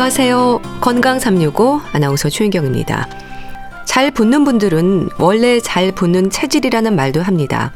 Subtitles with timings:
[0.00, 0.62] 안녕하세요.
[0.80, 3.06] 건강 365 아나운서 최윤경입니다.
[3.84, 7.74] 잘 붓는 분들은 원래 잘 붓는 체질이라는 말도 합니다.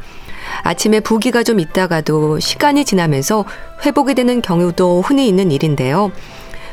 [0.63, 3.45] 아침에 부기가 좀 있다가도 시간이 지나면서
[3.85, 6.13] 회복이 되는 경우도 흔히 있는 일인데요.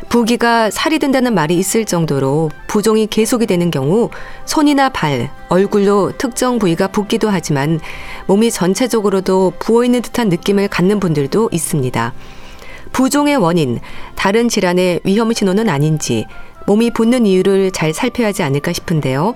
[0.08, 4.10] 부기가 살이 든다는 말이 있을 정도로 부종이 계속이 되는 경우
[4.46, 7.82] 손이나 발, 얼굴로 특정 부위가 붓기도 하지만
[8.26, 12.14] 몸이 전체적으로도 부어있는 듯한 느낌을 갖는 분들도 있습니다.
[12.92, 13.80] 부종의 원인,
[14.16, 16.26] 다른 질환의 위험 신호는 아닌지
[16.68, 19.36] 몸이 붓는 이유를 잘 살펴야 하지 않을까 싶은데요.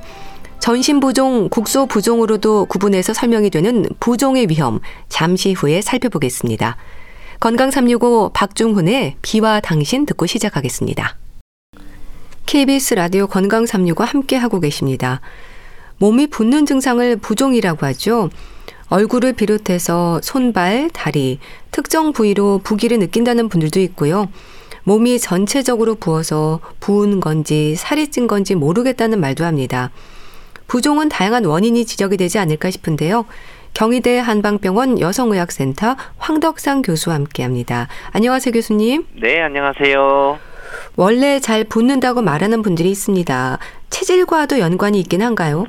[0.59, 6.78] 전신부종, 국소부종으로도 구분해서 설명이 되는 부종의 위험, 잠시 후에 살펴보겠습니다.
[7.39, 11.17] 건강 365 박중훈의 비와 당신 듣고 시작하겠습니다.
[12.45, 15.22] KBS 라디오 건강 365 함께 하고 계십니다.
[15.98, 18.30] 몸이 붓는 증상을 부종이라고 하죠.
[18.89, 21.39] 얼굴을 비롯해서 손발, 다리,
[21.72, 24.30] 특정 부위로 부기를 느낀다는 분들도 있고요.
[24.83, 29.92] 몸이 전체적으로 부어서 부은 건지 살이 찐 건지 모르겠다는 말도 합니다.
[30.67, 33.25] 부종은 다양한 원인이 지적이 되지 않을까 싶은데요.
[33.73, 37.88] 경희대 한방병원 여성의학센터 황덕상 교수와 함께 합니다.
[38.11, 39.05] 안녕하세요, 교수님.
[39.22, 40.39] 네, 안녕하세요.
[40.95, 43.59] 원래 잘 붓는다고 말하는 분들이 있습니다.
[43.89, 45.66] 체질과도 연관이 있긴 한가요?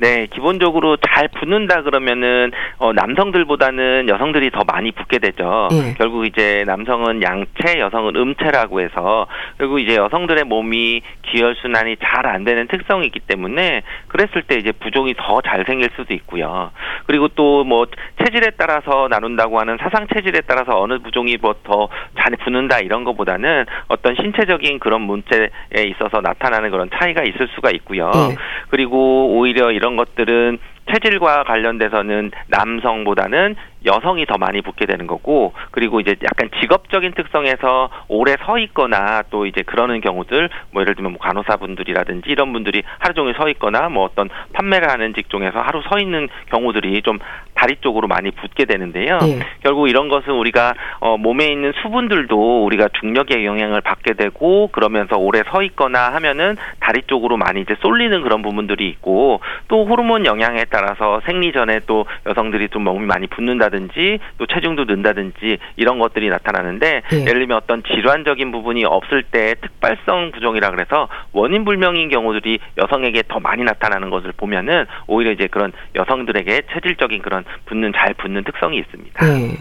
[0.00, 5.68] 네, 기본적으로 잘 붓는다 그러면은 어, 남성들보다는 여성들이 더 많이 붓게 되죠.
[5.72, 5.94] 예.
[5.98, 9.26] 결국 이제 남성은 양체, 여성은 음체라고 해서
[9.58, 14.72] 그리고 이제 여성들의 몸이 기혈 순환이 잘 안 되는 특성이 있기 때문에 그랬을 때 이제
[14.72, 16.70] 부종이 더 잘 생길 수도 있고요.
[17.06, 17.86] 그리고 또 뭐
[18.24, 24.14] 체질에 따라서 나눈다고 하는 사상 체질에 따라서 어느 부종이 뭐 더잘 붓는다 이런 것보다는 어떤
[24.14, 25.48] 신체적인 그런 문제에
[25.88, 28.10] 있어서 나타나는 그런 차이가 있을 수가 있고요.
[28.14, 28.36] 예.
[28.70, 30.58] 그리고 오히려 이런 이런 것들은
[30.90, 38.36] 체질과 관련돼서는 남성보다는 여성이 더 많이 붙게 되는 거고 그리고 이제 약간 직업적인 특성에서 오래
[38.44, 43.34] 서 있거나 또 이제 그러는 경우들 뭐 예를 들면 뭐 간호사분들이라든지 이런 분들이 하루 종일
[43.34, 47.18] 서 있거나 뭐 어떤 판매를 하는 직종에서 하루 서 있는 경우들이 좀
[47.54, 49.18] 다리 쪽으로 많이 붙게 되는데요.
[49.18, 49.40] 네.
[49.62, 55.42] 결국 이런 것은 우리가 어 몸에 있는 수분들도 우리가 중력의 영향을 받게 되고 그러면서 오래
[55.50, 61.20] 서 있거나 하면은 다리 쪽으로 많이 이제 쏠리는 그런 부분들이 있고 또 호르몬 영향에 따라서
[61.26, 67.02] 생리 전에 또 여성들이 좀 몸이 많이 붓는다 든지 또 체중도 는다든지 이런 것들이 나타나는데
[67.10, 67.20] 네.
[67.22, 73.40] 예를 들면 어떤 질환적인 부분이 없을 때 특발성 부종이라 그래서 원인 불명인 경우들이 여성에게 더
[73.40, 79.24] 많이 나타나는 것을 보면은 오히려 이제 그런 여성들에게 체질적인 그런 붓는 잘 붓는 특성이 있습니다.
[79.24, 79.58] 네.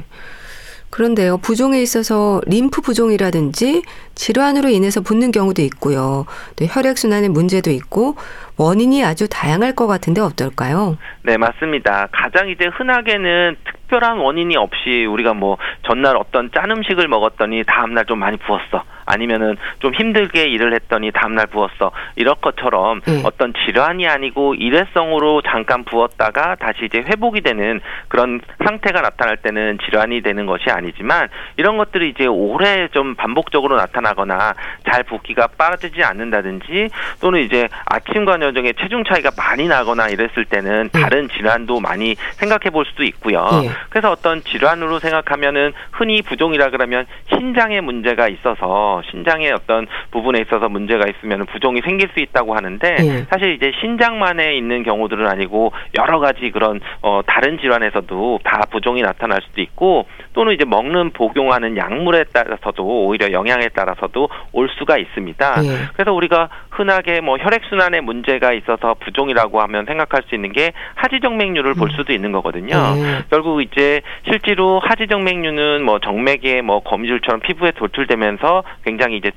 [0.90, 3.84] 그런데요, 부종에 있어서 림프 부종이라든지
[4.16, 6.25] 질환으로 인해서 붓는 경우도 있고요.
[6.56, 8.16] 또 혈액순환의 문제도 있고
[8.59, 10.97] 원인이 아주 다양할 것 같은데 어떨까요?
[11.24, 12.09] 네, 맞습니다.
[12.12, 18.19] 가장 이제 흔하게는 특별한 원인이 없이 우리가 뭐 전날 어떤 짠 음식을 먹었더니 다음날 좀
[18.19, 18.84] 많이 부었어.
[19.09, 21.92] 아니면은 좀 힘들게 일을 했더니 다음날 부었어.
[22.16, 23.22] 이런 것처럼 네.
[23.25, 30.22] 어떤 질환이 아니고 일회성으로 잠깐 부었다가 다시 이제 회복이 되는 그런 상태가 나타날 때는 질환이
[30.22, 31.28] 되는 것이 아니지만
[31.58, 34.53] 이런 것들이 이제 오래 좀 반복적으로 나타나거나
[34.88, 41.02] 잘 붓기가 빠지지 않는다든지 또는 이제 아침과 저녁에 체중 차이가 많이 나거나 이랬을 때는 네.
[41.02, 43.46] 다른 질환도 많이 생각해 볼 수도 있고요.
[43.62, 43.70] 네.
[43.90, 51.06] 그래서 어떤 질환으로 생각하면은 흔히 부종이라 그러면 신장에 문제가 있어서 신장의 어떤 부분에 있어서 문제가
[51.08, 53.26] 있으면 부종이 생길 수 있다고 하는데 네.
[53.30, 59.42] 사실 이제 신장만에 있는 경우들은 아니고 여러 가지 그런 어 다른 질환에서도 다 부종이 나타날
[59.44, 65.62] 수도 있고 또는 이제 먹는 복용하는 약물에 따라서도 오히려 영향에 따라서도 올 수가 있습니다.
[65.62, 65.68] 네.
[65.94, 70.71] 그래서 우리가 흔하게 뭐 혈액 순환에 문제 가 있어서 부종이라고 하면 생각할 수 있는 게
[70.95, 71.95] 하지정맥류를 볼 음.
[71.95, 72.75] 수도 있는 거거든요.
[72.95, 73.19] 네.
[73.30, 79.31] 결국 이제 실제로 하지정맥류는 뭐 정맥에 뭐 거미줄처럼 피부에 돌출되면서 굉장히 이제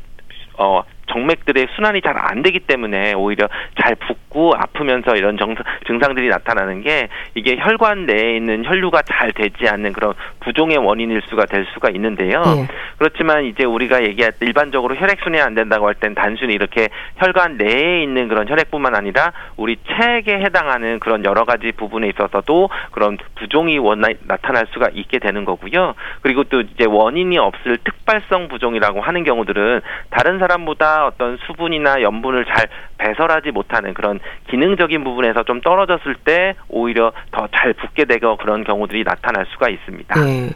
[0.58, 0.82] 어
[1.12, 3.48] 정맥들의 순환이 잘 안 되기 때문에 오히려
[3.80, 9.68] 잘 붓고 아프면서 이런 정상, 증상들이 나타나는 게 이게 혈관 내에 있는 혈류가 잘 되지
[9.68, 12.42] 않는 그런 부종의 원인일 수가 될 수가 있는데요.
[12.42, 12.68] 네.
[12.98, 17.56] 그렇지만 이제 우리가 얘기할 때 일반적으로 혈액 순환이 안 된다고 할 땐 단순히 이렇게 혈관
[17.56, 23.78] 내에 있는 그런 혈액뿐만 아니라 우리 체액에 해당하는 그런 여러 가지 부분에 있어서도 그런 부종이
[23.78, 25.94] 원나, 나타날 수가 있게 되는 거고요.
[26.22, 29.80] 그리고 또 이제 원인이 없을 특발성 부종이라고 하는 경우들은
[30.10, 32.68] 다른 사람보다 어떤 수분이나 염분을 잘
[32.98, 34.20] 배설하지 못하는 그런
[34.50, 40.20] 기능적인 부분에서 좀 떨어졌을 때 오히려 더 잘 붓게 되고 그런 경우들이 나타날 수가 있습니다.
[40.24, 40.50] 네.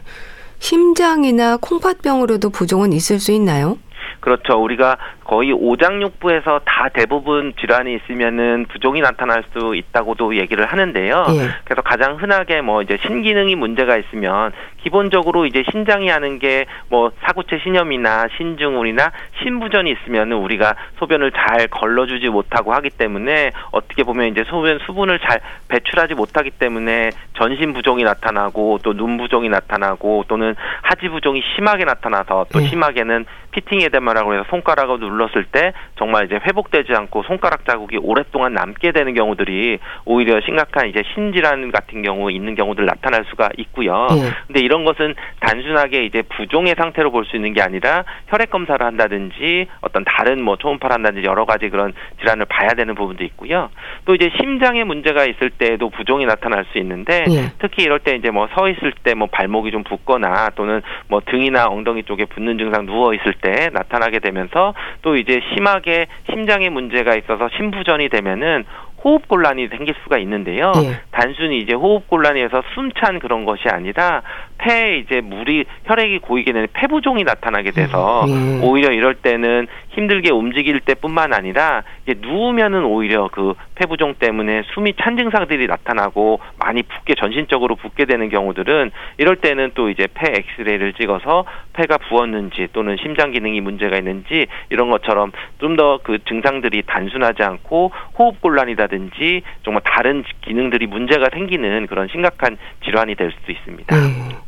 [0.59, 3.77] 심장이나 콩팥병으로도 부종은 있을 수 있나요?
[4.19, 4.61] 그렇죠.
[4.61, 11.25] 우리가 거의 오장육부에서 다 대부분 질환이 있으면은 부종이 나타날 수 있다고도 얘기를 하는데요.
[11.29, 11.49] 예.
[11.65, 17.59] 그래서 가장 흔하게 뭐 이제 신기능이 문제가 있으면 기본적으로 이제 신장이 하는 게 뭐 사구체
[17.63, 19.11] 신염이나 신증울이나
[19.41, 25.41] 신부전이 있으면 우리가 소변을 잘 걸러주지 못하고 하기 때문에 어떻게 보면 이제 소변 수분을 잘
[25.67, 32.47] 배출하지 못하기 때문에 전신 부종이 나타나고 또 눈 부종이 나타나고 또는 하지 부종이 심하게 나타나서
[32.51, 32.65] 또 예.
[32.67, 33.25] 심하게는
[33.57, 39.15] 피팅 에데마라고 해서 손가락을 눌렀을 때 정말 이제 회복되지 않고 손가락 자국이 오랫동안 남게 되는
[39.15, 44.07] 경우들이 오히려 심각한 이제 신질환 같은 경우 있는 경우들 나타날 수가 있고요.
[44.11, 44.29] 예.
[44.45, 49.67] 근데 이런 것은 단순하게 이제 부종의 상태로 볼 수 있는 게 아니라 혈액 검사를 한다든지
[49.81, 53.69] 어떤 다른 뭐 초음파를 한다든지 여러 가지 그런 질환을 봐야 되는 부분도 있고요.
[54.05, 57.51] 또 이제 심장에 문제가 있을 때도 부종이 나타날 수 있는데 예.
[57.59, 61.65] 특히 이럴 때 이제 뭐 서 있을 때 뭐 발목이 좀 붓거나 또는 뭐 등이나
[61.65, 67.47] 엉덩이 쪽에 붓는 증상 누워 있을 때때 나타나게 되면서 또 이제 심하게 심장에 문제가 있어서
[67.55, 68.65] 심부전이 되면은
[69.03, 70.71] 호흡 곤란이 생길 수가 있는데요.
[70.83, 70.99] 예.
[71.11, 74.21] 단순히 이제 호흡 곤란이어서 숨찬 그런 것이 아니라
[74.57, 78.59] 폐에 이제 물이 혈액이 고이게 되는 폐부종이 나타나게 돼서 예.
[78.63, 85.17] 오히려 이럴 때는 힘들게 움직일 때뿐만 아니라 이제 누우면은 오히려 그 폐부종 때문에 숨이 찬
[85.17, 91.45] 증상들이 나타나고 많이 붓게 전신적으로 붓게 되는 경우들은 이럴 때는 또 이제 폐 엑스레이를 찍어서
[91.73, 97.91] 폐가 부었는지 또는 심장 기능이 문제가 있는지 이런 것처럼 좀 더 그 증상들이 단순하지 않고
[98.17, 103.95] 호흡 곤란이라든지 정말 다른 기능들이 문제가 생기는 그런 심각한 질환이 될 수도 있습니다.
[103.95, 104.46] 음.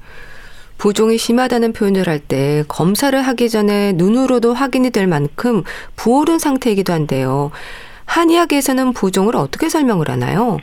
[0.80, 5.64] 부종이 심하다는 표현을 할 때 검사를 하기 전에 눈으로도 확인이 될 만큼
[5.96, 7.52] 부어오른 상태이기도 한데요.
[8.06, 10.58] 한의학에서는 부종을 어떻게 설명을 하나요?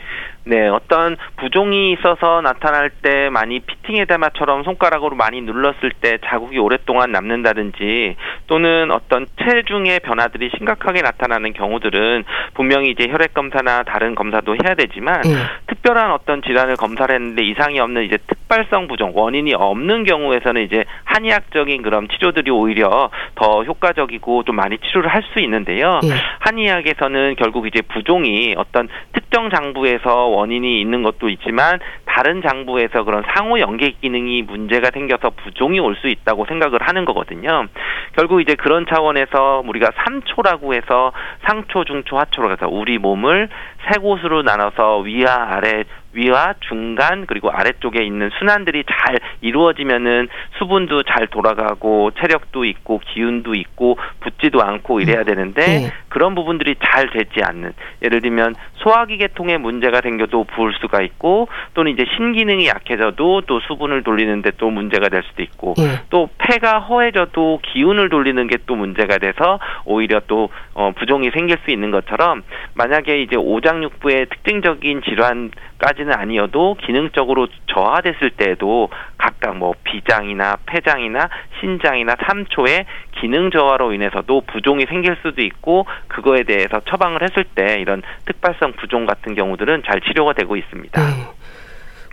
[0.45, 8.15] 네, 어떤 부종이 있어서 나타날 때 많이 피팅에다마처럼 손가락으로 많이 눌렀을 때 자국이 오랫동안 남는다든지
[8.47, 12.25] 또는 어떤 체중의 변화들이 심각하게 나타나는 경우들은
[12.55, 15.35] 분명히 이제 혈액 검사나 다른 검사도 해야 되지만 네.
[15.67, 20.85] 특별한 어떤 질환을 검사를 했는데 이상이 없는 이제 특 발성 부종 원인이 없는 경우에서는 이제
[21.05, 25.99] 한의학적인 그런 치료들이 오히려 더 효과적이고 좀 많이 치료를 할 수 있는데요.
[26.05, 26.11] 네.
[26.39, 33.59] 한의학에서는 결국 이제 부종이 어떤 특정 장부에서 원인이 있는 것도 있지만 다른 장부에서 그런 상호
[33.59, 37.67] 연계 기능이 문제가 생겨서 부종이 올 수 있다고 생각을 하는 거거든요.
[38.15, 41.13] 결국 이제 그런 차원에서 우리가 3초라고 해서
[41.47, 43.49] 상초, 중초, 하초로 해서 우리 몸을
[43.91, 45.85] 세 곳으로 나눠서 위와 아래
[46.17, 50.29] 위와 중간 그리고 아래쪽에 있는 순환들이 잘 이루어지면은
[50.59, 55.25] 수분도 잘 돌아가고 체력도 있고 기운도 있고 붓지도 않고 이래야 음.
[55.25, 55.93] 되는데 네.
[56.17, 57.73] 그런 부분들이 잘 되지 않는
[58.03, 64.03] 예를 들면 소화기 계통에 문제가 생겨도 부을 수가 있고 또는 이제 신기능이 약해져도 또 수분을
[64.03, 66.01] 돌리는데 또 문제가 될 수도 있고 네.
[66.11, 71.71] 또 폐가 허해져도 기운을 돌리는 게 또 문제가 돼서 오히려 또 어, 부종이 생길 수
[71.71, 72.43] 있는 것처럼
[72.75, 81.29] 만약에 이제 오장육부의 특징적인 질환까지는 아니어도 기능적으로 저하됐을 때에도 각각 뭐 비장이나 폐장이나
[81.61, 82.87] 신장이나 삼초의
[83.21, 89.07] 기능 저하로 인해서도 부종이 생길 수도 있고 그거에 대해서 처방을 했을 때 이런 특발성 부종
[89.07, 91.01] 같은 경우들은 잘 치료가 되고 있습니다.
[91.01, 91.37] 네.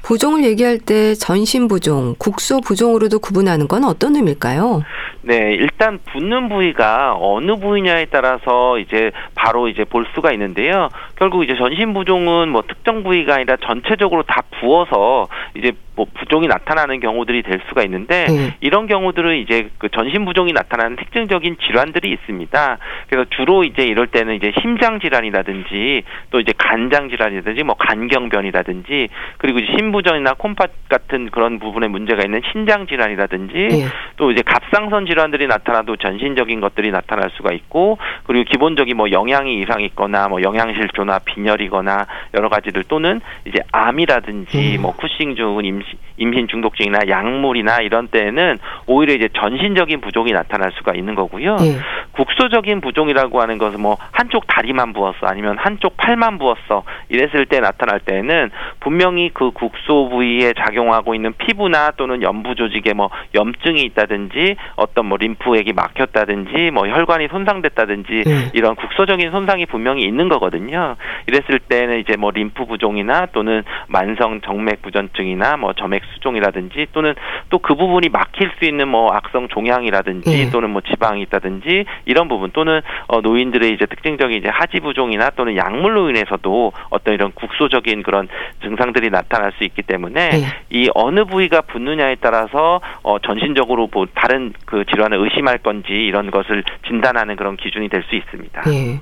[0.03, 4.83] 부종을 얘기할 때 전신 부종, 국소 부종으로도 구분하는 건 어떤 의미일까요?
[5.21, 10.89] 네, 일단 붓는 부위가 어느 부위냐에 따라서 이제 바로 이제 볼 수가 있는데요.
[11.15, 16.99] 결국 이제 전신 부종은 뭐 특정 부위가 아니라 전체적으로 다 부어서 이제 뭐 부종이 나타나는
[16.99, 18.57] 경우들이 될 수가 있는데 네.
[18.61, 22.77] 이런 경우들은 이제 그 전신 부종이 나타나는 특징적인 질환들이 있습니다.
[23.09, 29.59] 그래서 주로 이제 이럴 때는 이제 심장 질환이라든지 또 이제 간장 질환이라든지 뭐 간경변이라든지 그리고
[29.59, 33.85] 이제 신부전이나 콤팥 같은 그런 부분에 문제가 있는 신장 질환이라든지 네.
[34.17, 39.81] 또 이제 갑상선 질환들이 나타나도 전신적인 것들이 나타날 수가 있고 그리고 기본적인 뭐 영양이 이상
[39.81, 44.81] 있거나 뭐 영양실조나 빈혈이거나 여러 가지들 또는 이제 암이라든지 음.
[44.81, 45.82] 뭐 쿠싱 증후군 임신,
[46.17, 51.55] 임신 중독증이나 약물이나 이런 때에는 오히려 이제 전신적인 부종이 나타날 수가 있는 거고요.
[51.57, 51.77] 네.
[52.11, 57.99] 국소적인 부종이라고 하는 것은 뭐 한쪽 다리만 부었어 아니면 한쪽 팔만 부었어 이랬을 때 나타날
[58.01, 65.07] 때에는 분명히 그 국소 부위에 작용하고 있는 피부나 또는 연부 조직에 뭐 염증이 있다든지 어떤
[65.07, 68.51] 뭐 림프액이 막혔다든지 뭐 혈관이 손상됐다든지 네.
[68.53, 70.95] 이런 국소적인 손상이 분명히 있는 거거든요.
[71.27, 77.15] 이랬을 때는 이제 뭐 림프 부종이나 또는 만성 정맥 부전증이나 뭐뭐 점액 수종이라든지 또는
[77.49, 80.49] 또 그 부분이 막힐 수 있는 뭐 악성 종양이라든지 예.
[80.49, 85.55] 또는 뭐 지방이 있다든지 이런 부분 또는 어 노인들의 이제 특징적인 이제 하지 부종이나 또는
[85.55, 88.27] 약물로 인해서도 어떤 이런 국소적인 그런
[88.63, 90.45] 증상들이 나타날 수 있기 때문에 예.
[90.69, 96.63] 이 어느 부위가 붓느냐에 따라서 어 전신적으로 뭐 다른 그 질환을 의심할 건지 이런 것을
[96.87, 98.63] 진단하는 그런 기준이 될 수 있습니다.
[98.67, 98.99] 예.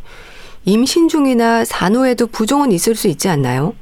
[0.66, 3.74] 임신 중이나 산후에도 부종은 있을 수 있지 않나요?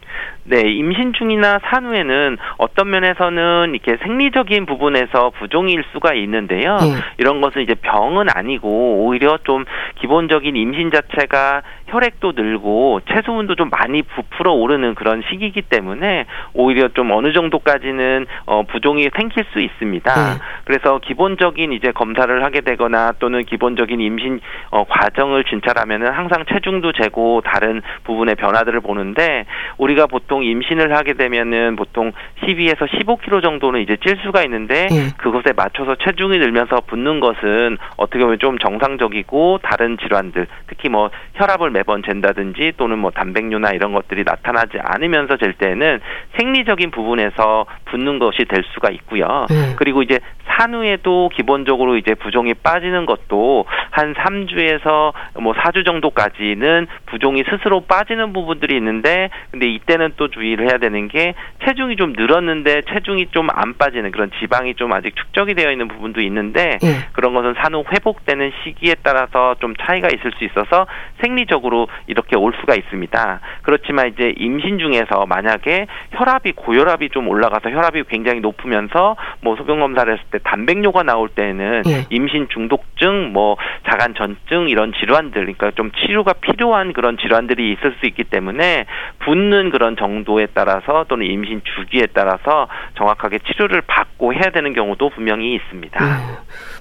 [0.49, 6.77] 네, 임신 중이나 산후에는 어떤 면에서는 이렇게 생리적인 부분에서 부종일 수가 있는데요.
[6.77, 6.95] 네.
[7.19, 9.65] 이런 것은 이제 병은 아니고 오히려 좀
[10.01, 17.12] 기본적인 임신 자체가 혈액도 늘고 체수분도 좀 많이 부풀어 오르는 그런 시기이기 때문에 오히려 좀
[17.12, 20.13] 어느 정도까지는 어, 부종이 생길 수 있습니다.
[20.13, 20.39] 네.
[20.65, 24.39] 그래서 기본적인 이제 검사를 하게 되거나 또는 기본적인 임신
[24.72, 29.46] 어, 과정을 진찰하면은 항상 체중도 재고 다른 부분의 변화들을 보는데
[29.77, 32.12] 우리가 보통 임신을 하게 되면은 보통
[32.43, 35.10] 12에서 15kg 정도는 이제 찔 수가 있는데 네.
[35.17, 41.72] 그것에 맞춰서 체중이 늘면서 붙는 것은 어떻게 보면 좀 정상적이고 다른 질환들 특히 뭐 혈압을
[41.79, 46.01] 매번 잰다든지 또는 뭐 단백뇨나 이런 것들이 나타나지 않으면서 잴 때는
[46.38, 49.45] 생리적인 부분에서 붙는 것이 될 수가 있고요.
[49.50, 49.75] 네.
[49.77, 50.19] 그리고 이제
[50.59, 58.75] 산후에도 기본적으로 이제 부종이 빠지는 것도 한 3주에서 뭐 4주 정도까지는 부종이 스스로 빠지는 부분들이
[58.77, 61.33] 있는데 근데 이때는 또 주의를 해야 되는 게
[61.65, 66.21] 체중이 좀 늘었는데 체중이 좀 안 빠지는 그런 지방이 좀 아직 축적이 되어 있는 부분도
[66.21, 66.87] 있는데 네.
[67.13, 70.87] 그런 것은 산후 회복되는 시기에 따라서 좀 차이가 있을 수 있어서
[71.21, 73.39] 생리적으로 이렇게 올 수가 있습니다.
[73.63, 80.11] 그렇지만 이제 임신 중에서 만약에 혈압이 고혈압이 좀 올라가서 혈압이 굉장히 높으면서 뭐 소변 검사를
[80.11, 82.05] 했을 때 단백뇨가 나올 때는 예.
[82.09, 83.55] 임신 중독증, 뭐
[83.87, 88.85] 자간 전증 이런 질환들, 그러니까 좀 치료가 필요한 그런 질환들이 있을 수 있기 때문에
[89.19, 95.53] 붓는 그런 정도에 따라서 또는 임신 주기에 따라서 정확하게 치료를 받고 해야 되는 경우도 분명히
[95.53, 96.03] 있습니다.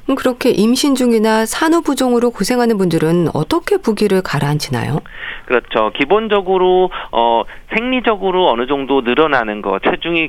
[0.09, 5.01] 음, 그렇게 임신 중이나 산후부종으로 고생하는 분들은 어떻게 부기를 가라앉히나요?
[5.45, 5.91] 그렇죠.
[5.95, 7.43] 기본적으로 어
[7.75, 10.29] 생리적으로 어느 정도 늘어나는 거, 체중이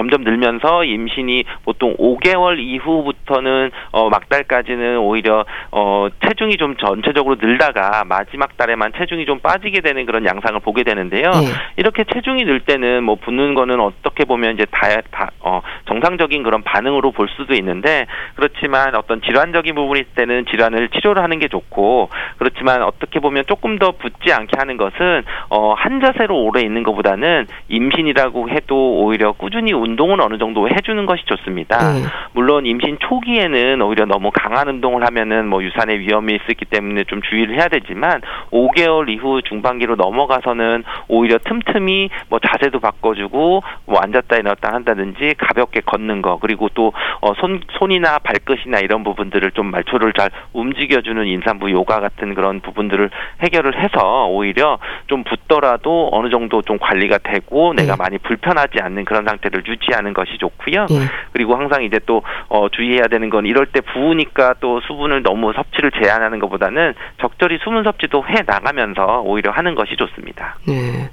[0.00, 8.56] 점점 늘면서 임신이 보통 5개월 이후부터는 어 막달까지는 오히려 어 체중이 좀 전체적으로 늘다가 마지막
[8.56, 11.30] 달에만 체중이 좀 빠지게 되는 그런 양상을 보게 되는데요.
[11.30, 11.46] 네.
[11.76, 16.62] 이렇게 체중이 늘 때는 뭐 붓는 거는 어떻게 보면 이제 다, 다 어, 정상적인 그런
[16.62, 22.82] 반응으로 볼 수도 있는데 그렇지만 어떤 질환적인 있을 때는 질환을 치료를 하는 게 좋고 그렇지만
[22.82, 28.48] 어떻게 보면 조금 더 붓지 않게 하는 것은 어, 한 자세로 오래 있는 것보다는 임신이라고
[28.50, 31.92] 해도 오히려 꾸준히 운 동은 어느 정도 해주는 것이 좋습니다.
[31.92, 32.02] 네.
[32.32, 37.56] 물론 임신 초기에는 오히려 너무 강한 운동을 하면은 뭐 유산의 위험이 있기 때문에 좀 주의를
[37.56, 38.20] 해야 되지만
[38.50, 46.22] 5개월 이후 중반기로 넘어가서는 오히려 틈틈이 뭐 자세도 바꿔주고 뭐 앉았다 일어났다 한다든지 가볍게 걷는
[46.22, 47.32] 거 그리고 또손 어
[47.78, 53.10] 손이나 발끝이나 이런 부분들을 좀 말초를 잘 움직여주는 인산부 요가 같은 그런 부분들을
[53.42, 57.98] 해결을 해서 오히려 좀 붓더라도 어느 정도 좀 관리가 되고 내가 네.
[57.98, 60.86] 많이 불편하지 않는 그런 상태를 유지하는 것이 좋고요.
[60.90, 60.96] 예.
[61.32, 65.92] 그리고 항상 이제 또 어, 주의해야 되는 건 이럴 때 부으니까 또 수분을 너무 섭취를
[66.02, 70.56] 제한하는 것보다는 적절히 수분 섭취도 해 나가면서 오히려 하는 것이 좋습니다.
[70.66, 71.10] 네.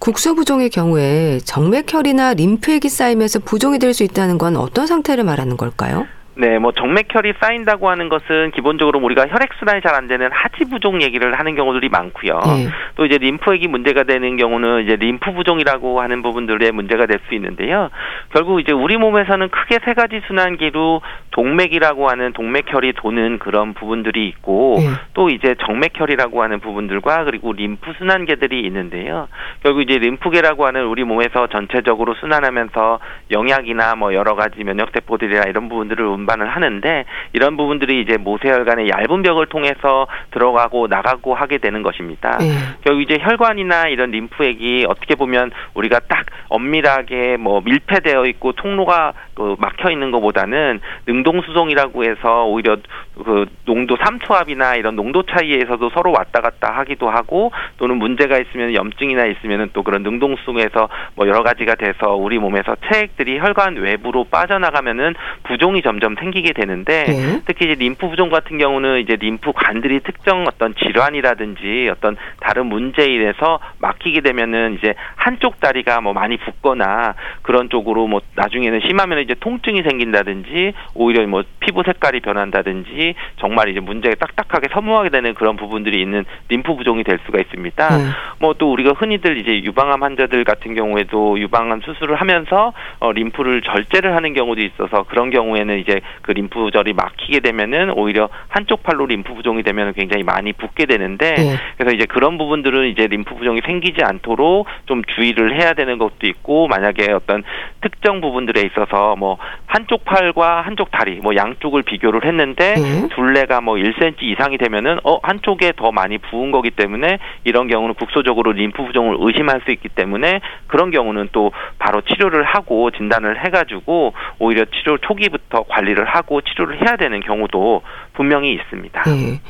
[0.00, 6.06] 국소 부종의 경우에 정맥혈이나 림프액이 쌓이면서 부종이 될 수 있다는 건 어떤 상태를 말하는 걸까요?
[6.38, 11.02] 네, 뭐 정맥혈이 쌓인다고 하는 것은 기본적으로 우리가 혈액 순환이 잘 안 되는 하지 부종
[11.02, 12.40] 얘기를 하는 경우들이 많고요.
[12.46, 12.68] 네.
[12.94, 17.90] 또 이제 림프액이 문제가 되는 경우는 이제 림프 부종이라고 하는 부분들의 문제가 될 수 있는데요.
[18.32, 21.02] 결국 이제 우리 몸에서는 크게 세 가지 순환기로
[21.32, 24.86] 동맥이라고 하는 동맥혈이 도는 그런 부분들이 있고 네.
[25.14, 29.26] 또 이제 정맥혈이라고 하는 부분들과 그리고 림프 순환계들이 있는데요.
[29.64, 33.00] 결국 이제 림프계라고 하는 우리 몸에서 전체적으로 순환하면서
[33.32, 39.22] 영약이나 뭐 여러 가지 면역 세포들이나 이런 부분들을 운반을 하는데 이런 부분들이 이제 모세혈관의 얇은
[39.22, 42.36] 벽을 통해서 들어가고 나가고 하게 되는 것입니다.
[42.38, 42.46] 네.
[42.82, 49.56] 결국 이제 혈관이나 이런 림프액이 어떻게 보면 우리가 딱 엄밀하게 뭐 밀폐되어 있고 통로가 그
[49.58, 52.76] 막혀 있는 것보다는 능동수송이라고 해서 오히려
[53.24, 59.26] 그 농도 삼투압이나 이런 농도 차이에서도 서로 왔다 갔다 하기도 하고 또는 문제가 있으면 염증이나
[59.26, 65.82] 있으면은 또 그런 능동수송에서 뭐 여러 가지가 돼서 우리 몸에서 체액들이 혈관 외부로 빠져나가면은 부종이
[65.82, 67.40] 점점 생기게 되는데 네.
[67.46, 73.06] 특히 이제 림프 부종 같은 경우는 이제 림프 관들이 특정 어떤 질환이라든지 어떤 다른 문제에
[73.06, 79.34] 인해서 막히게 되면은 이제 한쪽 다리가 뭐 많이 붓거나 그런 쪽으로 뭐 나중에는 심하면 이제
[79.38, 86.00] 통증이 생긴다든지 오히려 뭐 피부 색깔이 변한다든지 정말 이제 문제가 딱딱하게 서무하게 되는 그런 부분들이
[86.00, 87.96] 있는 림프 부종이 될 수가 있습니다.
[87.96, 88.04] 네.
[88.40, 94.34] 뭐또 우리가 흔히들 이제 유방암 환자들 같은 경우에도 유방암 수술을 하면서 어 림프를 절제를 하는
[94.34, 99.92] 경우도 있어서 그런 경우에는 이제 그 림프절이 막히게 되면은 오히려 한쪽 팔로 림프 부종이 되면
[99.94, 101.56] 굉장히 많이 붓게 되는데 네.
[101.76, 106.68] 그래서 이제 그런 부분들은 이제 림프 부종이 생기지 않도록 좀 주의를 해야 되는 것도 있고
[106.68, 107.42] 만약에 어떤
[107.80, 113.08] 특정 부분들에 있어서 뭐 한쪽 팔과 한쪽 다리 뭐 양쪽을 비교를 했는데 네.
[113.14, 118.52] 둘레가 뭐 1cm 이상이 되면은 어 한쪽에 더 많이 부은 거기 때문에 이런 경우는 국소적으로
[118.52, 124.64] 림프 부종을 의심할 수 있기 때문에 그런 경우는 또 바로 치료를 하고 진단을 해가지고 오히려
[124.66, 127.82] 치료 초기부터 관리를 하고 치료를 해야 되는 경우도
[128.14, 129.02] 분명히 있습니다.
[129.04, 129.40] 네.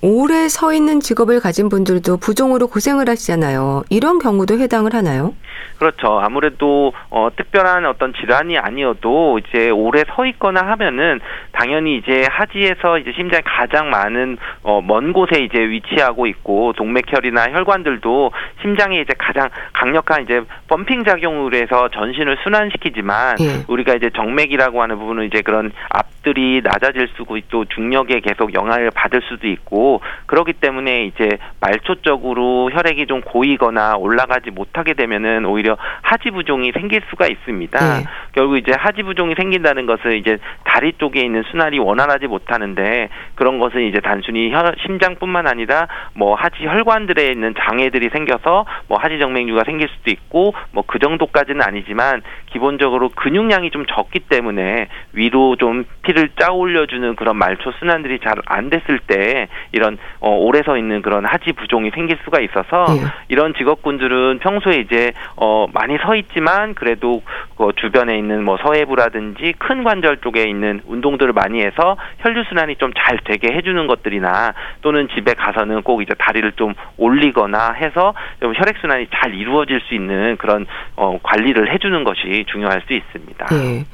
[0.00, 3.84] 오래 서 있는 직업을 가진 분들도 부종으로 고생을 하시잖아요.
[3.88, 5.32] 이런 경우도 해당을 하나요?
[5.78, 6.18] 그렇죠.
[6.20, 11.20] 아무래도 어, 특별한 어떤 질환이 아니어도 이제 오래 서 있거나 하면은
[11.52, 18.32] 당연히 이제 하지에서 이제 심장이 가장 많은 어, 먼 곳에 이제 위치하고 있고 동맥혈이나 혈관들도
[18.62, 23.64] 심장에 이제 가장 강력한 이제 펌핑 작용으로 해서 전신을 순환시키지만 예.
[23.68, 29.20] 우리가 이제 정맥이라고 하는 부분은 이제 그런 앞들이 낮아질 수고 또 중력에 계속 영향을 받을
[29.22, 31.28] 수도 있고 그렇기 때문에 이제
[31.60, 37.98] 말초적으로 혈액이 좀 고이거나 올라가지 못하게 되면은 오히려 하지 부종이 생길 수가 있습니다.
[37.98, 38.04] 네.
[38.34, 43.82] 결국 이제 하지 부종이 생긴다는 것은 이제 다리 쪽에 있는 순환이 원활하지 못하는데 그런 것은
[43.82, 49.88] 이제 단순히 혈, 심장뿐만 아니라 뭐 하지 혈관들에 있는 장애들이 생겨서 뭐 하지 정맥류가 생길
[49.88, 56.52] 수도 있고 뭐 그 정도까지는 아니지만 기본적으로 근육량이 좀 적기 때문에 위로 좀 피를 짜
[56.52, 61.52] 올려주는 그런 말초 순환들이 잘 안 됐을 때 이런 어, 오래 서 있는 그런 하지
[61.52, 63.06] 부종이 생길 수가 있어서 네.
[63.28, 67.22] 이런 직업군들은 평소에 이제 어 많이 서 있지만 그래도
[67.56, 72.94] 그 주변에 있는 뭐 서해부라든지 큰 관절 쪽에 있는 운동들을 많이 해서 혈류 순환이 좀
[72.96, 78.78] 잘 되게 해주는 것들이나 또는 집에 가서는 꼭 이제 다리를 좀 올리거나 해서 좀 혈액
[78.80, 80.66] 순환이 잘 이루어질 수 있는 그런
[80.96, 83.46] 어, 관리를 해주는 것이 중요할 수 있습니다.
[83.46, 83.84] 네.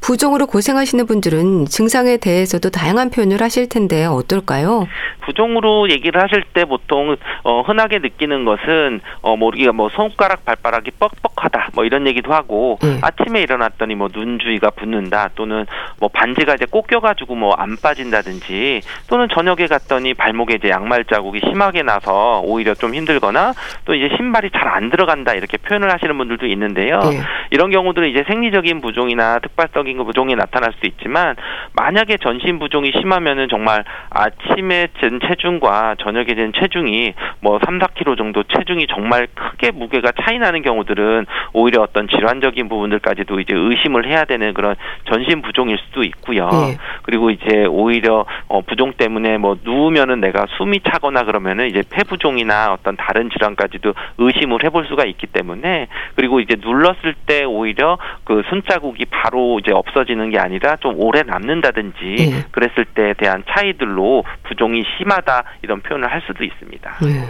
[0.00, 4.86] 부종으로 고생하시는 분들은 증상에 대해서도 다양한 표현을 하실 텐데 어떨까요?
[5.24, 10.92] 부종으로 얘기를 하실 때 보통 어, 흔하게 느끼는 것은 어, 뭐 우리가 뭐 손가락 발바닥이
[10.92, 12.98] 뻑뻑하다 뭐 이런 얘기도 하고 네.
[13.02, 15.66] 아침에 일어났더니 뭐 눈 주위가 붓는다 또는
[15.98, 21.82] 뭐 반지가 이제 꽂혀가지고 뭐 안 빠진다든지 또는 저녁에 갔더니 발목에 이제 양말 자국이 심하게
[21.82, 23.52] 나서 오히려 좀 힘들거나
[23.84, 26.98] 또 이제 신발이 잘 안 들어간다 이렇게 표현을 하시는 분들도 있는데요.
[27.00, 27.22] 네.
[27.50, 31.36] 이런 경우들은 이제 생리적인 부종이나 특발 적인 부종이 나타날 수 있지만
[31.74, 38.42] 만약에 전신 부종이 심하면은 정말 아침에 든 체중과 저녁에 된 체중이 뭐 3, 4kg 정도
[38.42, 44.52] 체중이 정말 크게 무게가 차이 나는 경우들은 오히려 어떤 질환적인 부분들까지도 이제 의심을 해야 되는
[44.54, 46.48] 그런 전신 부종일 수도 있고요.
[46.48, 46.76] 네.
[47.02, 52.96] 그리고 이제 오히려 어 부종 때문에 뭐 누우면은 내가 숨이 차거나 그러면은 이제 폐부종이나 어떤
[52.96, 59.60] 다른 질환까지도 의심을 해볼 수가 있기 때문에 그리고 이제 눌렀을 때 오히려 그 손자국이 바로
[59.60, 62.44] 이제 없어지는 게 아니라 좀 오래 남는다든지 네.
[62.50, 66.96] 그랬을 때에 대한 차이들로 부종이 심 심하다 이런 표현을 할 수도 있습니다.
[67.02, 67.24] 네.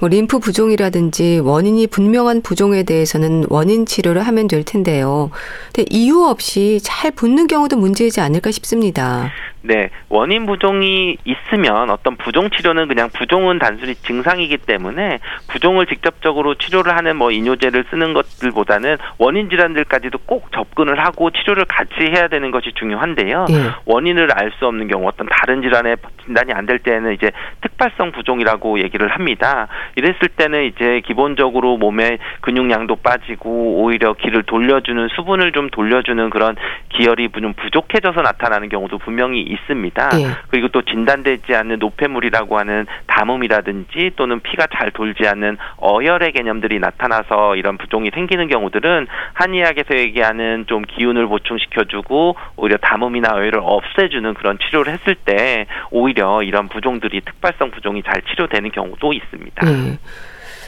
[0.00, 5.30] 뭐 림프 부종이라든지 원인이 분명한 부종에 대해서는 원인 치료를 하면 될 텐데요.
[5.72, 9.30] 근데 이유 없이 잘 붓는 경우도 문제이지 않을까 싶습니다.
[9.66, 16.94] 네, 원인 부종이 있으면 어떤 부종 치료는 그냥 부종은 단순히 증상이기 때문에 부종을 직접적으로 치료를
[16.94, 22.72] 하는 뭐 이뇨제를 쓰는 것들보다는 원인 질환들까지도 꼭 접근을 하고 치료를 같이 해야 되는 것이
[22.74, 23.46] 중요한데요.
[23.48, 23.54] 네.
[23.86, 28.80] 원인을 알 수 없는 경우 어떤 다른 질환에 진단이 안 될 때는 이제 특발성 부종이라고
[28.82, 29.68] 얘기를 합니다.
[29.96, 36.56] 이랬을 때는 이제 기본적으로 몸에 근육량도 빠지고 오히려 기를 돌려주는 수분을 좀 돌려주는 그런
[36.90, 40.10] 기혈이 좀 부족해져서 나타나는 경우도 분명히 있습니다.
[40.20, 40.26] 예.
[40.48, 47.56] 그리고 또 진단되지 않는 노폐물이라고 하는 담음이라든지 또는 피가 잘 돌지 않는 어혈의 개념들이 나타나서
[47.56, 54.92] 이런 부종이 생기는 경우들은 한의학에서 얘기하는 좀 기운을 보충시켜주고 오히려 담음이나 어혈을 없애주는 그런 치료를
[54.92, 59.66] 했을 때 오히려 이런 부종들이 특발성 부종이 잘 치료되는 경우도 있습니다.
[59.66, 59.98] 예.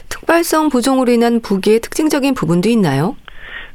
[0.09, 3.15] 특발성 부종으로 인한 부기의 특징적인 부분도 있나요?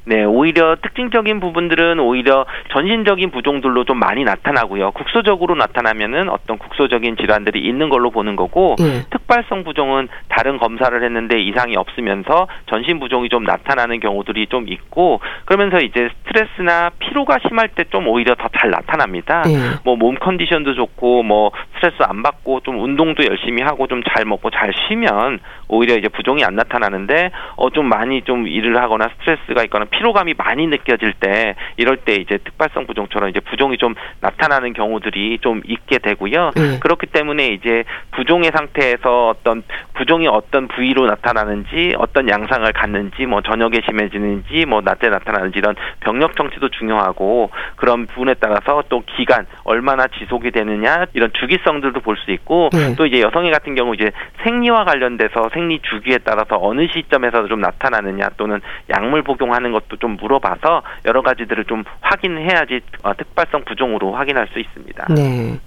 [0.05, 4.91] 네, 오히려 특징적인 부분들은 오히려 전신적인 부종들로 좀 많이 나타나고요.
[4.93, 9.03] 국소적으로 나타나면은 어떤 국소적인 질환들이 있는 걸로 보는 거고 네.
[9.11, 15.79] 특발성 부종은 다른 검사를 했는데 이상이 없으면서 전신 부종이 좀 나타나는 경우들이 좀 있고 그러면서
[15.81, 19.43] 이제 스트레스나 피로가 심할 때 좀 오히려 더 잘 나타납니다.
[19.47, 19.53] 네.
[19.85, 21.51] 뭐몸 컨디션도 좋고 뭐
[21.83, 26.45] 스트레스 안 받고 좀 운동도 열심히 하고 좀 잘 먹고 잘 쉬면 오히려 이제 부종이
[26.45, 31.97] 안 나타나는데 어 좀 많이 좀 일을 하거나 스트레스가 있거나 피로감이 많이 느껴질 때 이럴
[31.97, 36.51] 때 이제 특발성 부종처럼 이제 부종이 좀 나타나는 경우들이 좀 있게 되고요.
[36.55, 36.79] 네.
[36.81, 39.63] 그렇기 때문에 이제 부종의 상태에서 어떤
[39.95, 46.37] 부종이 어떤 부위로 나타나는지 어떤 양상을 갖는지 뭐 저녁에 심해지는지 뭐 낮에 나타나는지 이런 병력
[46.37, 52.31] 정치도 중요하고 그런 부분에 따라서 또 기간 얼마나 지속이 되느냐 이런 주기성 들도 볼 수
[52.31, 52.95] 있고 네.
[52.97, 54.11] 또 이제 여성의 같은 경우 이제
[54.45, 60.83] 생리와 관련돼서 생리 주기에 따라서 어느 시점에서 좀 나타나느냐 또는 약물 복용하는 것도 좀 물어봐서
[61.05, 65.07] 여러 가지들을 좀 확인해야지 어, 특발성 부종으로 확인할 수 있습니다.
[65.15, 65.59] 네.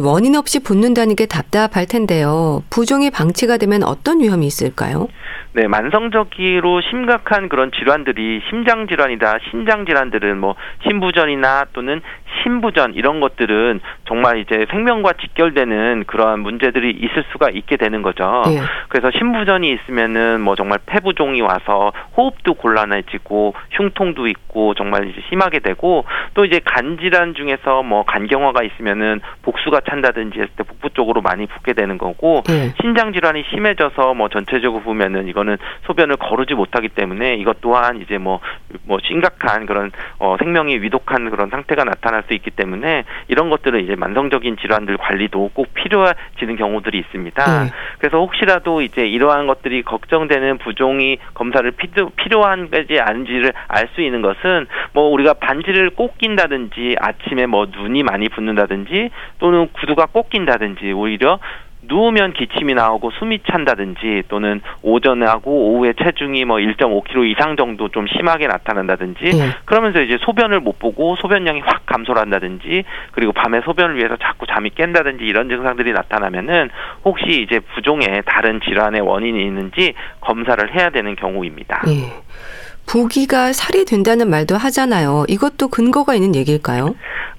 [0.00, 2.62] 원인 없이 붓는다는 게 답답할 텐데요.
[2.70, 5.08] 부종이 방치가 되면 어떤 위험이 있을까요?
[5.56, 10.54] 네, 만성적으로 심각한 그런 질환들이 심장 질환이다, 신장 질환들은 뭐
[10.86, 12.02] 심부전이나 또는
[12.42, 18.42] 신부전 이런 것들은 정말 이제 생명과 직결되는 그러한 문제들이 있을 수가 있게 되는 거죠.
[18.46, 18.60] 네.
[18.88, 26.04] 그래서 신부전이 있으면은 뭐 정말 폐부종이 와서 호흡도 곤란해지고 흉통도 있고 정말 이제 심하게 되고
[26.34, 31.46] 또 이제 간 질환 중에서 뭐 간경화가 있으면은 복수가 찬다든지 했을 때 복부 쪽으로 많이
[31.46, 32.72] 붓게 되는 거고 네.
[32.80, 38.40] 신장 질환이 심해져서 뭐 전체적으로 보면은 이거는 소변을 거르지 못하기 때문에 이것 또한 이제 뭐뭐
[38.84, 43.96] 뭐 심각한 그런 어 생명이 위독한 그런 상태가 나타날 수 있기 때문에 이런 것들은 이제
[43.96, 47.64] 만성적인 질환들 관리도 꼭 필요해지는 경우들이 있습니다.
[47.64, 47.70] 네.
[47.98, 54.66] 그래서 혹시라도 이제 이러한 것들이 걱정되는 부종이 검사를 필요, 필요한지 아닌지를 알 수 있는 것은
[54.92, 61.38] 뭐 우리가 반지를 꼭 낀다든지 아침에 뭐 눈이 많이 붓는다든지 또는 구두가 꼭 낀다든지 오히려
[61.88, 68.46] 누우면 기침이 나오고 숨이 찬다든지 또는 오전하고 오후에 체중이 뭐 1.5kg 이상 정도 좀 심하게
[68.46, 69.50] 나타난다든지 네.
[69.64, 74.70] 그러면서 이제 소변을 못 보고 소변량이 확 감소를 한다든지 그리고 밤에 소변을 위해서 자꾸 잠이
[74.70, 76.70] 깬다든지 이런 증상들이 나타나면은
[77.04, 81.82] 혹시 이제 부종의 다른 질환의 원인이 있는지 검사를 해야 되는 경우입니다.
[81.86, 82.12] 네.
[82.86, 85.24] 부기가 살이 된다는 말도 하잖아요.
[85.28, 86.94] 이것도 근거가 있는 얘기일까요?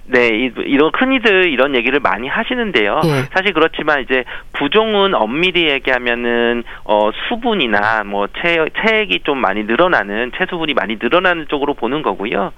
[0.10, 0.29] 네,
[0.65, 3.01] 이런 흔히들 이런 얘기를 많이 하시는데요.
[3.03, 3.10] 예.
[3.33, 10.73] 사실 그렇지만 이제 부종은 엄밀히 얘기하면은 어 수분이나 뭐 체, 체액이 좀 많이 늘어나는 체수분이
[10.75, 12.53] 많이 늘어나는 쪽으로 보는 거고요.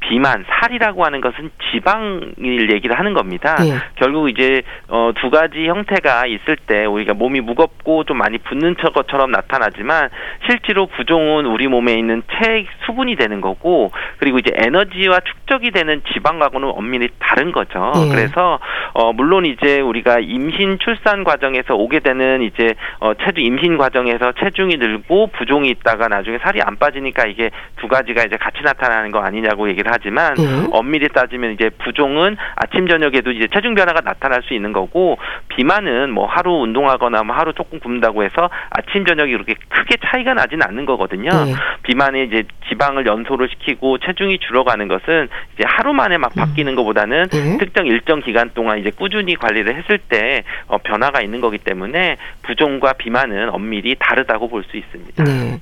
[0.00, 3.56] 비만, 살이라고 하는 것은 지방을 얘기를 하는 겁니다.
[3.64, 3.74] 예.
[3.96, 9.30] 결국 이제 어, 두 가지 형태가 있을 때 우리가 몸이 무겁고 좀 많이 붓는 것처럼
[9.30, 10.08] 나타나지만
[10.46, 16.72] 실제로 부종은 우리 몸에 있는 체 수분이 되는 거고 그리고 이제 에너지와 축적이 되는 지방하고는
[16.74, 17.92] 엄밀히 다른 거죠.
[17.96, 18.14] 예.
[18.14, 18.58] 그래서
[18.94, 24.76] 어, 물론 이제 우리가 임신 출산 과정에서 오게 되는 이제 어, 체중 임신 과정에서 체중이
[24.76, 29.68] 늘고 부종이 있다가 나중에 살이 안 빠지니까 이게 두 가지가 이제 같이 나타나는 거 아니냐고
[29.68, 30.68] 얘기를 하지만 네.
[30.70, 36.26] 엄밀히 따지면 이제 부종은 아침 저녁에도 이제 체중 변화가 나타날 수 있는 거고 비만은 뭐
[36.26, 41.30] 하루 운동하거나 뭐 하루 조금 굶는다고 해서 아침 저녁이 그렇게 크게 차이가 나지는 않는 거거든요.
[41.30, 41.54] 네.
[41.82, 46.40] 비만이 이제 지방을 연소를 시키고 체중이 줄어가는 것은 이제 하루 만에 막 음.
[46.40, 47.58] 바뀌는 것보다는 네.
[47.58, 52.92] 특정 일정 기간 동안 이제 꾸준히 관리를 했을 때 어, 변화가 있는 거기 때문에 부종과
[52.94, 55.24] 비만은 엄밀히 다르다고 볼 수 있습니다.
[55.24, 55.58] 네.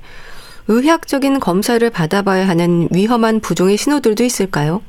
[0.69, 4.83] 의학적인 검사를 받아봐야 하는 위험한 부종의 신호들도 있을까요?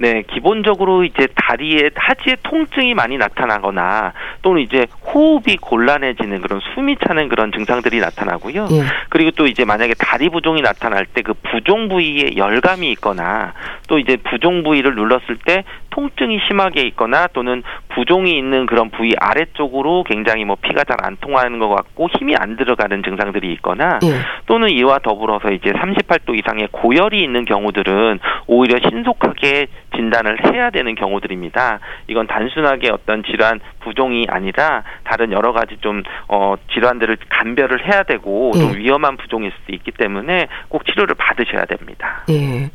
[0.00, 7.28] 네, 기본적으로 이제 다리에 하지에 통증이 많이 나타나거나 또는 이제 호흡이 곤란해지는 그런 숨이 차는
[7.28, 8.68] 그런 증상들이 나타나고요.
[8.70, 8.82] 예.
[9.08, 13.52] 그리고 또 이제 만약에 다리 부종이 나타날 때 그 부종 부위에 열감이 있거나
[13.86, 20.04] 또 이제 부종 부위를 눌렀을 때 통증이 심하게 있거나 또는 부종이 있는 그런 부위 아래쪽으로
[20.04, 24.14] 굉장히 뭐 피가 잘 안 통하는 것 같고 힘이 안 들어가는 증상들이 있거나 예.
[24.46, 31.80] 또는 이와 더불어서 이제 38도 이상의 고열이 있는 경우들은 오히려 신속하게 진단을 해야 되는 경우들입니다.
[32.08, 38.52] 이건 단순하게 어떤 질환 부종이 아니라 다른 여러 가지 좀 어, 질환들을 감별을 해야 되고
[38.54, 38.58] 예.
[38.58, 42.24] 좀 위험한 부종일 수도 있기 때문에 꼭 치료를 받으셔야 됩니다.
[42.30, 42.70] 예.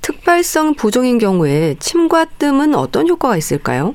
[0.00, 3.94] 특발성 부종인 경우에 침과 뜸은 어떤 효과가 있을까요?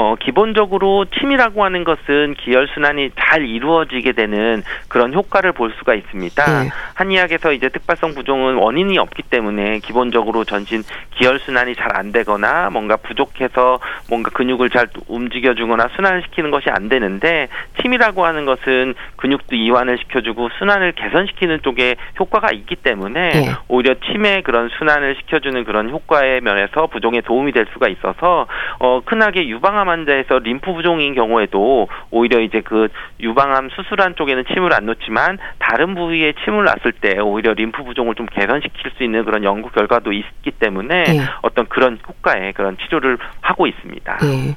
[0.00, 6.62] 어, 기본적으로 침이라고 하는 것은 기혈순환이 잘 이루어지게 되는 그런 효과를 볼 수가 있습니다.
[6.62, 6.70] 네.
[6.94, 10.84] 한의학에서 이제 특발성 부종은 원인이 없기 때문에 기본적으로 전신
[11.16, 17.48] 기혈순환이 잘 안 되거나 뭔가 부족해서 뭔가 근육을 잘 움직여주거나 순환시키는 것이 안 되는데
[17.80, 23.54] 침이라고 하는 것은 근육도 이완을 시켜주고 순환을 개선시키는 쪽에 효과가 있기 때문에 네.
[23.68, 28.46] 오히려 침의 그런 순환을 시켜주는 그런 효과의 면에서 부종에 도움이 될 수가 있어서
[28.78, 32.88] 어, 흔하게 유방암 환자에서 림프 부종인 경우에도 오히려 이제 그
[33.20, 38.26] 유방암 수술한 쪽에는 침을 안 놓지만 다른 부위에 침을 놨을 때 오히려 림프 부종을 좀
[38.26, 41.20] 개선시킬 수 있는 그런 연구 결과도 있기 때문에 네.
[41.42, 44.18] 어떤 그런 효과의 그런 치료를 하고 있습니다.
[44.18, 44.56] 네.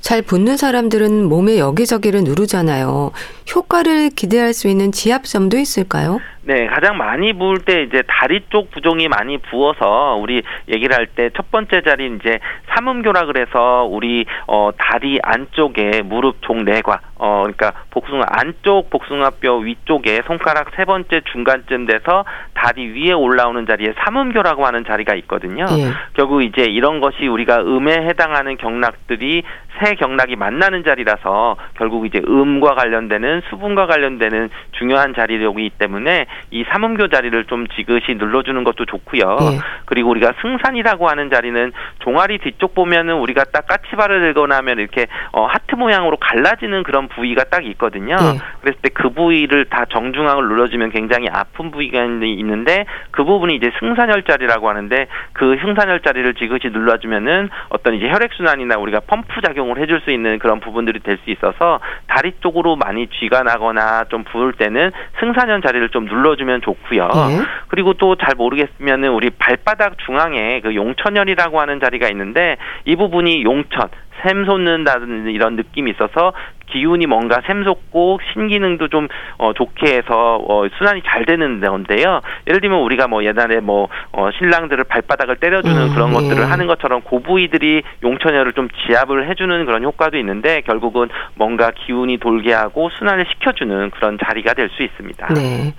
[0.00, 3.12] 잘 붙는 사람들은 몸에 여기저기를 누르잖아요.
[3.54, 6.20] 효과를 기대할 수 있는 지압점도 있을까요?
[6.44, 11.30] 네, 가장 많이 부을 때 이제 다리 쪽 부종이 많이 부어서 우리 얘기를 할 때
[11.36, 12.38] 첫 번째 자리 이제
[12.74, 20.22] 삼음교라 그래서 우리 어 다리 안쪽에 무릎 종 내과 어 그러니까 복숭아 안쪽 복숭아뼈 위쪽에
[20.26, 22.24] 손가락 세 번째 중간쯤 돼서
[22.54, 25.66] 다리 위에 올라오는 자리에 삼음교라고 하는 자리가 있거든요.
[25.70, 25.92] 예.
[26.14, 29.42] 결국 이제 이런 것이 우리가 음에 해당하는 경락들이
[29.82, 37.08] 세 경락이 만나는 자리라서 결국 이제 음과 관련되는 수분과 관련되는 중요한 자리이기 때문에 이 삼음교
[37.08, 39.36] 자리를 좀 지그시 눌러주는 것도 좋고요.
[39.40, 39.58] 네.
[39.84, 45.46] 그리고 우리가 승산이라고 하는 자리는 종아리 뒤쪽 보면은 우리가 딱 까치발을 들거나 하면 이렇게 어,
[45.46, 48.16] 하트 모양으로 갈라지는 그런 부위가 딱 있거든요.
[48.16, 48.38] 네.
[48.60, 54.22] 그랬을 때 그 부위를 다 정중앙을 눌러주면 굉장히 아픈 부위가 있는데 그 부분이 이제 승산혈
[54.22, 60.00] 자리라고 하는데 그 승산혈 자리를 지그시 눌러주면은 어떤 이제 혈액 순환이나 우리가 펌프 작용을 해줄
[60.02, 64.90] 수 있는 그런 부분들이 될 수 있어서 다리 쪽으로 많이 쥐가 나거나 좀 부을 때는
[65.20, 67.08] 승산혈 자리를 좀 눌러 눌러주면 좋고요.
[67.14, 67.42] 예.
[67.68, 73.88] 그리고 또 잘 모르겠으면은 우리 발바닥 중앙에 그 용천혈이라고 하는 자리가 있는데 이 부분이 용천
[74.22, 76.32] 샘 솟는다는 이런 느낌이 있어서
[76.70, 79.08] 기운이 뭔가 샘솟고 신기능도 좀
[79.38, 82.20] 어, 좋게 해서 어, 순환이 잘 되는 건데요.
[82.46, 86.14] 예를 들면 우리가 뭐 옛날에 뭐 어, 신랑들을 발바닥을 때려주는 음, 그런 예.
[86.14, 92.52] 것들을 하는 것처럼 고부위들이 용천혈을 좀 지압을 해주는 그런 효과도 있는데 결국은 뭔가 기운이 돌게
[92.52, 95.26] 하고 순환을 시켜주는 그런 자리가 될 수 있습니다.
[95.34, 95.74] 네.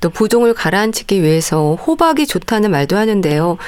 [0.00, 3.58] 또 부종을 가라앉히기 위해서 호박이 좋다는 말도 하는데요.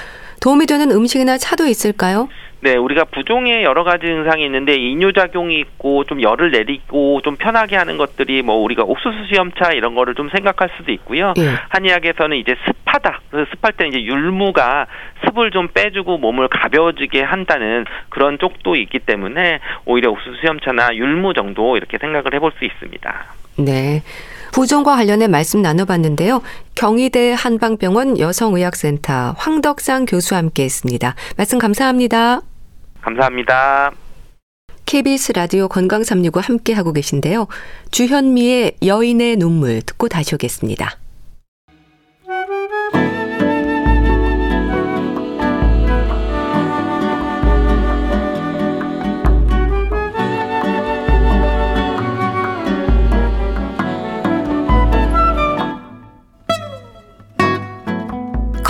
[0.41, 2.29] 도움이 되는 음식이나 차도 있을까요?
[2.63, 7.97] 네, 우리가 부종에 여러 가지 증상이 있는데 이뇨작용이 있고 좀 열을 내리고 좀 편하게 하는
[7.97, 11.33] 것들이 뭐 우리가 옥수수 수염차 이런 거를 좀 생각할 수도 있고요.
[11.39, 11.49] 예.
[11.71, 13.21] 한의학에서는 이제 습하다.
[13.31, 14.87] 그래서 습할 때는 이제 율무가
[15.25, 21.79] 습을 좀 빼주고 몸을 가벼워지게 한다는 그런 쪽도 있기 때문에 오히려 옥수수 수염차나 율무 정도
[21.79, 23.25] 이렇게 생각을 해볼 수 있습니다.
[23.57, 24.03] 네.
[24.53, 26.43] 부종과 관련해 말씀 나눠봤는데요.
[26.75, 31.15] 경희대 한방병원 여성의학센터 황덕상 교수와 함께했습니다.
[31.37, 32.43] 말씀 감사합니다.
[33.01, 33.93] 감사합니다.
[34.87, 37.47] KBS 라디오 건강 365 함께 하고 계신데요.
[37.93, 40.97] 주현미의 여인의 눈물 듣고 다시 오겠습니다.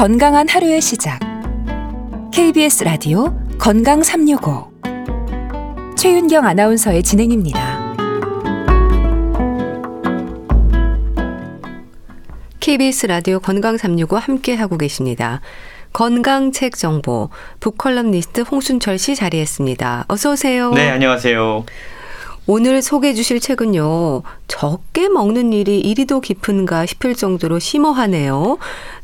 [0.01, 1.21] 건강한 하루의 시작.
[2.33, 4.73] KBS 라디오 건강 365.
[5.95, 7.95] 최윤경 아나운서의 진행입니다.
[12.61, 15.43] KBS 라디오 건강 365 함께 하고 계십니다.
[15.93, 17.29] 건강 책 정보
[17.61, 20.07] 북컬럼니스트 홍순철 씨 자리했습니다.
[20.09, 20.73] 어서 오세요.
[20.73, 21.67] 네, 안녕하세요.
[22.47, 24.23] 오늘 소개해 주실 책은요.
[24.49, 28.59] 적게 먹는 일이 이리도 깊은가 싶을 정도로 심오하네요.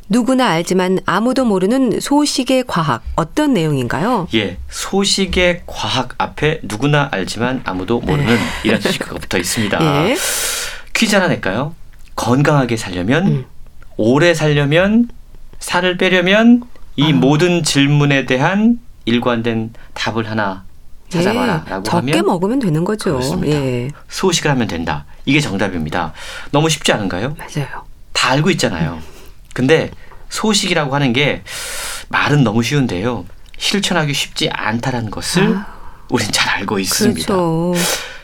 [0.08, 4.28] 누구나 알지만 아무도 모르는 소식의 과학 어떤 내용인가요?
[4.34, 8.40] 예, 소식의 과학 앞에 누구나 알지만 아무도 모르는 네.
[8.64, 9.78] 이런 지식가 붙어 있습니다.
[10.10, 10.16] 예.
[10.94, 11.74] 퀴즈 하나 낼까요?
[12.14, 13.44] 건강하게 살려면 음.
[13.96, 15.08] 오래 살려면
[15.58, 16.62] 살을 빼려면
[16.96, 17.14] 이 아.
[17.14, 20.64] 모든 질문에 대한 일관된 답을 하나
[21.08, 23.12] 찾아봐라라고 예, 적게 하면 먹으면 되는 거죠.
[23.12, 23.56] 그렇습니다.
[23.56, 23.90] 예.
[24.08, 25.04] 소식을 하면 된다.
[25.24, 26.12] 이게 정답입니다.
[26.50, 27.36] 너무 쉽지 않은가요?
[27.38, 27.68] 맞아요.
[28.12, 28.94] 다 알고 있잖아요.
[28.94, 29.15] 음.
[29.56, 29.90] 근데
[30.28, 31.40] 소식이라고 하는 게
[32.10, 33.24] 말은 너무 쉬운데요.
[33.56, 35.66] 실천하기 쉽지 않다라는 것을 아,
[36.10, 37.24] 우린 잘 알고 있습니다.
[37.24, 37.72] 그렇죠.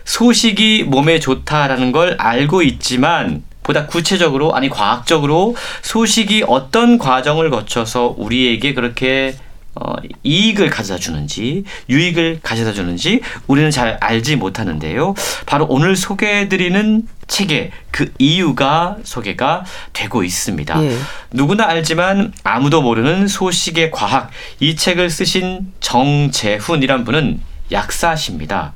[0.04, 8.74] 소식이 몸에 좋다라는 걸 알고 있지만 보다 구체적으로 아니 과학적으로 소식이 어떤 과정을 거쳐서 우리에게
[8.74, 9.34] 그렇게
[9.74, 15.14] 어, 이익을 가져다 주는지 유익을 가져다 주는지 우리는 잘 알지 못하는데요.
[15.46, 20.84] 바로 오늘 소개해드리는 책에 그 이유가 소개가 되고 있습니다.
[20.84, 20.96] 예.
[21.30, 24.30] 누구나 알지만 아무도 모르는 소식의 과학
[24.60, 28.74] 이 책을 쓰신 정재훈이란 분은 약사십니다.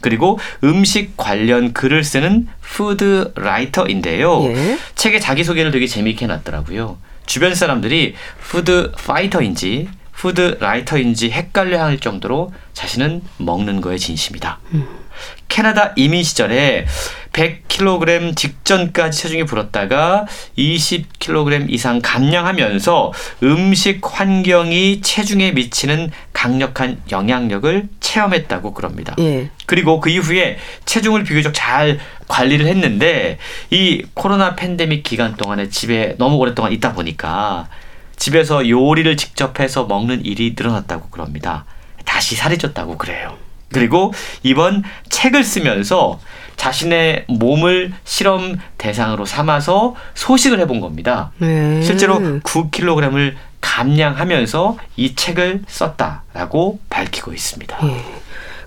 [0.00, 4.44] 그리고 음식 관련 글을 쓰는 food writer인데요.
[4.46, 4.78] 예.
[4.96, 6.98] 책에 자기소개를 되게 재미있게 해놨더라고요.
[7.26, 9.88] 주변 사람들이 food fighter인지
[10.22, 14.60] food writer인지 헷갈려 할 정도로 자신은 먹는 거에 진심이다.
[14.72, 14.86] 음.
[15.48, 16.86] 캐나다 이민 시절에
[17.32, 29.16] 100kg 직전까지 체중이 불었다가 20kg 이상 감량하면서 음식 환경이 체중에 미치는 강력한 영향력을 체험했다고 그럽니다.
[29.18, 29.50] 예.
[29.66, 33.38] 그리고 그 이후에 체중을 비교적 잘 관리를 했는데
[33.70, 37.66] 이 코로나 팬데믹 기간 동안에 집에 너무 오랫동안 있다 보니까
[38.22, 41.64] 집에서 요리를 직접 해서 먹는 일이 늘어났다고 그럽니다.
[42.04, 43.36] 다시 살이 쪘다고 그래요.
[43.72, 44.12] 그리고
[44.44, 46.20] 이번 책을 쓰면서
[46.54, 51.32] 자신의 몸을 실험 대상으로 삼아서 소식을 해본 겁니다.
[51.38, 51.82] 네.
[51.82, 57.84] 실제로 9kg을 감량하면서 이 책을 썼다라고 밝히고 있습니다.
[57.84, 58.21] 네.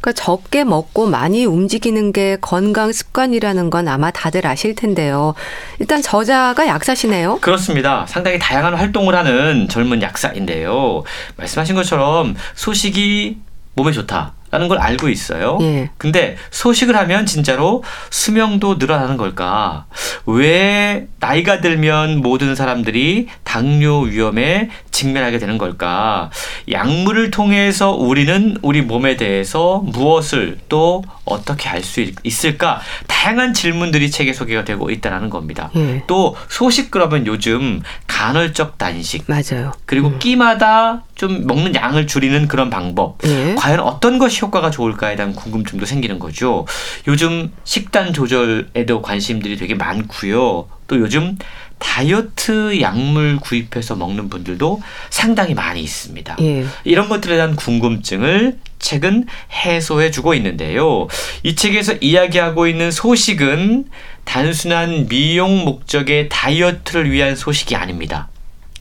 [0.05, 5.33] 그러니까 적게 먹고 많이 움직이는 게 건강 습관이라는 건 아마 다들 아실 텐데요.
[5.79, 7.39] 일단 저자가 약사시네요.
[7.41, 8.05] 그렇습니다.
[8.07, 11.03] 상당히 다양한 활동을 하는 젊은 약사인데요.
[11.37, 13.37] 말씀하신 것처럼 소식이
[13.73, 14.33] 몸에 좋다.
[14.55, 15.57] 라는 걸 알고 있어요.
[15.61, 15.89] 예.
[15.97, 19.85] 근데 소식을 하면 진짜로 수명도 늘어나는 걸까?
[20.25, 26.29] 왜 나이가 들면 모든 사람들이 당뇨 위험에 직면하게 되는 걸까?
[26.71, 32.79] 약물을 통해서 우리는 우리 몸에 대해서 무엇을 또 어떻게 알 수 있을까?
[33.07, 35.69] 다양한 질문들이 책에 소개가 되고 있다는 겁니다.
[35.75, 36.01] 예.
[36.07, 39.25] 또 소식 그러면 요즘 간헐적 단식.
[39.27, 39.73] 맞아요.
[39.85, 40.19] 그리고 음.
[40.19, 43.17] 끼마다 좀 먹는 양을 줄이는 그런 방법.
[43.25, 43.55] 예.
[43.57, 46.65] 과연 어떤 것이 효과가 좋을까에 대한 궁금증도 생기는 거죠.
[47.07, 50.67] 요즘 식단 조절에도 관심들이 되게 많고요.
[50.87, 51.37] 또 요즘
[51.79, 56.37] 다이어트 약물 구입해서 먹는 분들도 상당히 많이 있습니다.
[56.41, 56.65] 예.
[56.83, 61.07] 이런 것들에 대한 궁금증을 책은 해소해 주고 있는데요.
[61.43, 63.85] 이 책에서 이야기하고 있는 소식은
[64.25, 68.29] 단순한 미용 목적의 다이어트를 위한 소식이 아닙니다.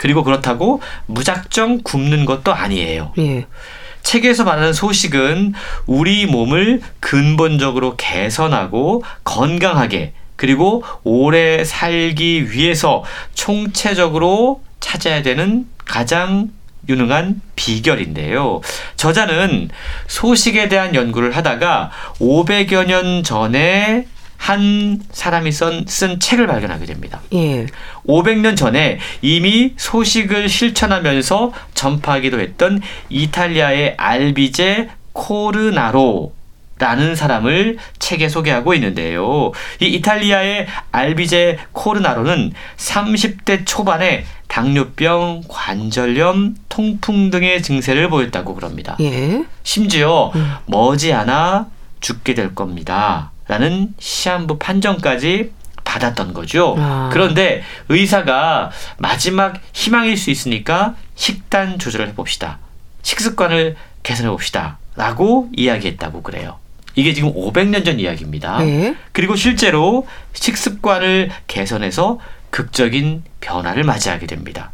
[0.05, 3.14] 그리고 그렇다고 무작정 굶는 것도 아니에요.
[3.17, 3.47] 예.
[4.03, 5.55] 책에서 말하는 소식은
[5.87, 16.51] 우리 몸을 근본적으로 개선하고 건강하게 그리고 오래 살기 위해서 총체적으로 찾아야 되는 가장
[16.87, 18.61] 유능한 비결인데요.
[18.97, 19.71] 저자는
[20.07, 21.90] 소식에 대한 연구를 하다가
[22.21, 27.20] 500여 년 전에 한 사람이 쓴, 쓴 책을 발견하게 됩니다.
[27.33, 27.66] 예.
[28.07, 36.35] 500년 전에 이미 소식을 실천하면서 전파하기도 했던 이탈리아의 알비제 코르나로
[36.79, 39.53] 라는 사람을 책에 소개하고 있는데요.
[39.81, 48.97] 이 이탈리아의 알비제 코르나로는 30대 초반에 당뇨병, 관절염, 통풍 등의 증세를 보였다고 그럽니다.
[49.01, 49.44] 예.
[49.62, 50.53] 심지어 음.
[50.66, 51.68] 머지않아
[52.01, 53.31] 죽게 될 겁니다.
[53.46, 55.52] 라는 시한부 판정까지
[55.85, 56.74] 받았던 거죠.
[56.78, 57.11] 아.
[57.12, 62.59] 그런데 의사가 마지막 희망일 수 있으니까 식단 조절을 해봅시다.
[63.02, 64.78] 식습관을 개선해 봅시다.
[64.96, 66.59] 라고 이야기했다고 그래요.
[66.94, 68.59] 이게 지금 500년 전 이야기입니다.
[68.59, 68.96] 네.
[69.12, 72.18] 그리고 실제로 식습관을 개선해서
[72.50, 74.70] 극적인 변화를 맞이하게 됩니다.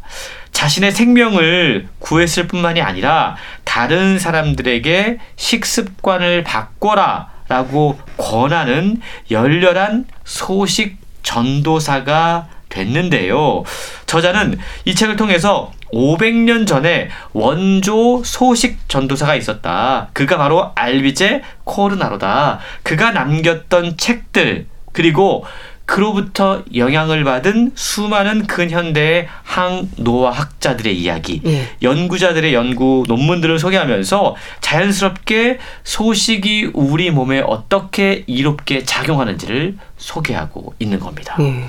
[0.51, 13.65] 자신의 생명을 구했을 뿐만이 아니라 다른 사람들에게 식습관을 바꿔라 라고 권하는 열렬한 소식 전도사가 됐는데요.
[14.05, 20.07] 저자는 이 책을 통해서 500년 전에 원조 소식 전도사가 있었다.
[20.13, 22.59] 그가 바로 알비제 코르나로다.
[22.83, 25.43] 그가 남겼던 책들 그리고
[25.91, 31.67] 그로부터 영향을 받은 수많은 근현대의 항노화학자들의 이야기, 예.
[31.81, 41.35] 연구자들의 연구 논문들을 소개하면서 자연스럽게 소식이 우리 몸에 어떻게 이롭게 작용하는지를 소개하고 있는 겁니다.
[41.41, 41.61] 예.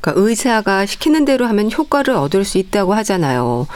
[0.00, 3.66] 그러니까 의사가 시키는 대로 하면 효과를 얻을 수 있다고 하잖아요.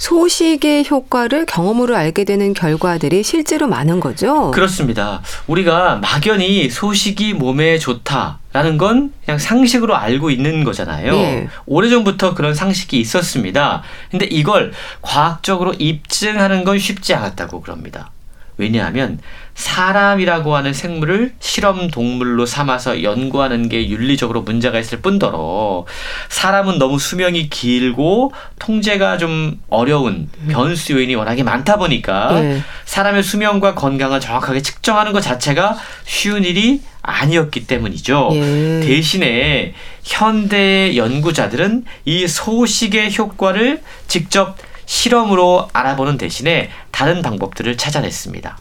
[0.00, 4.50] 소식의 효과를 경험으로 알게 되는 결과들이 실제로 많은 거죠.
[4.50, 5.20] 그렇습니다.
[5.46, 11.12] 우리가 막연히 소식이 몸에 좋다 라는 건 그냥 상식으로 알고 있는 거잖아요.
[11.14, 11.48] 예.
[11.66, 13.82] 오래전부터 그런 상식이 있었습니다.
[14.10, 18.10] 근데 이걸 과학적으로 입증하는 건 쉽지 않았다고 그럽니다.
[18.56, 19.18] 왜냐하면
[19.60, 25.84] 사람이라고 하는 생물을 실험 동물로 삼아서 연구하는 게 윤리적으로 문제가 있을 뿐더러
[26.30, 32.62] 사람은 너무 수명이 길고 통제가 좀 어려운 변수 요인이 워낙에 많다 보니까 네.
[32.86, 38.30] 사람의 수명과 건강을 정확하게 측정하는 것 자체가 쉬운 일이 아니었기 때문이죠.
[38.32, 38.80] 예.
[38.82, 48.58] 대신에 현대 연구자들은 이 소식의 효과를 직접 실험으로 알아보는 대신에 다른 방법들을 찾아냈습니다.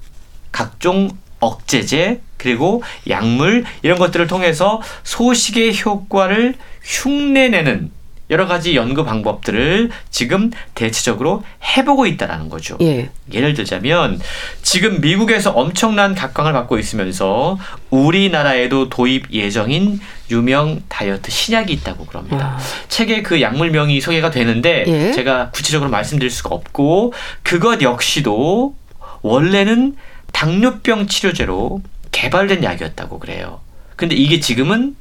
[0.52, 1.10] 각종
[1.40, 7.92] 억제제 그리고 약물 이런 것들을 통해서 소식의 효과를 흉내내는
[8.30, 12.78] 여러 가지 연구 방법들을 지금 대체적으로 해보고 있다라는 거죠.
[12.82, 13.10] 예.
[13.34, 14.22] 예를 들자면
[14.62, 17.58] 지금 미국에서 엄청난 각광을 받고 있으면서
[17.90, 22.58] 우리나라에도 도입 예정인 유명 다이어트 신약이 있다고 그럽니다.
[22.58, 22.88] 아.
[22.88, 25.12] 책에 그 약물명이 소개가 되는데 예.
[25.12, 28.76] 제가 구체적으로 말씀드릴 수가 없고 그것 역시도
[29.24, 29.96] 원래는
[30.40, 31.82] 당뇨병 치료제로
[32.12, 33.60] 개발된 약이었다고 그래요.
[33.98, 34.96] 근데 이게 지금은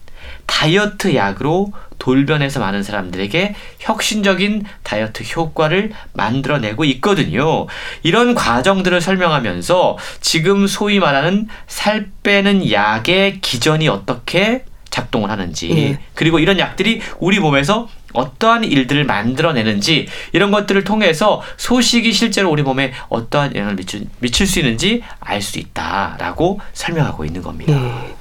[0.47, 7.69] 다이어트 약으로 돌변해서 많은 사람들에게 혁신적인 다이어트 효과를 만들어내고 있거든요.
[8.03, 15.99] 이런 과정들을 설명하면서 지금 소위 말하는 살 빼는 약의 기전이 어떻게 작동을 하는지 예.
[16.15, 22.93] 그리고 이런 약들이 우리 몸에서 어떠한 일들을 만들어내는지 이런 것들을 통해서 소식이 실제로 우리 몸에
[23.09, 27.73] 어떠한 영향을 미칠, 미칠 수 있는지 알 수 있다라고 설명하고 있는 겁니다.
[27.73, 28.15] 예.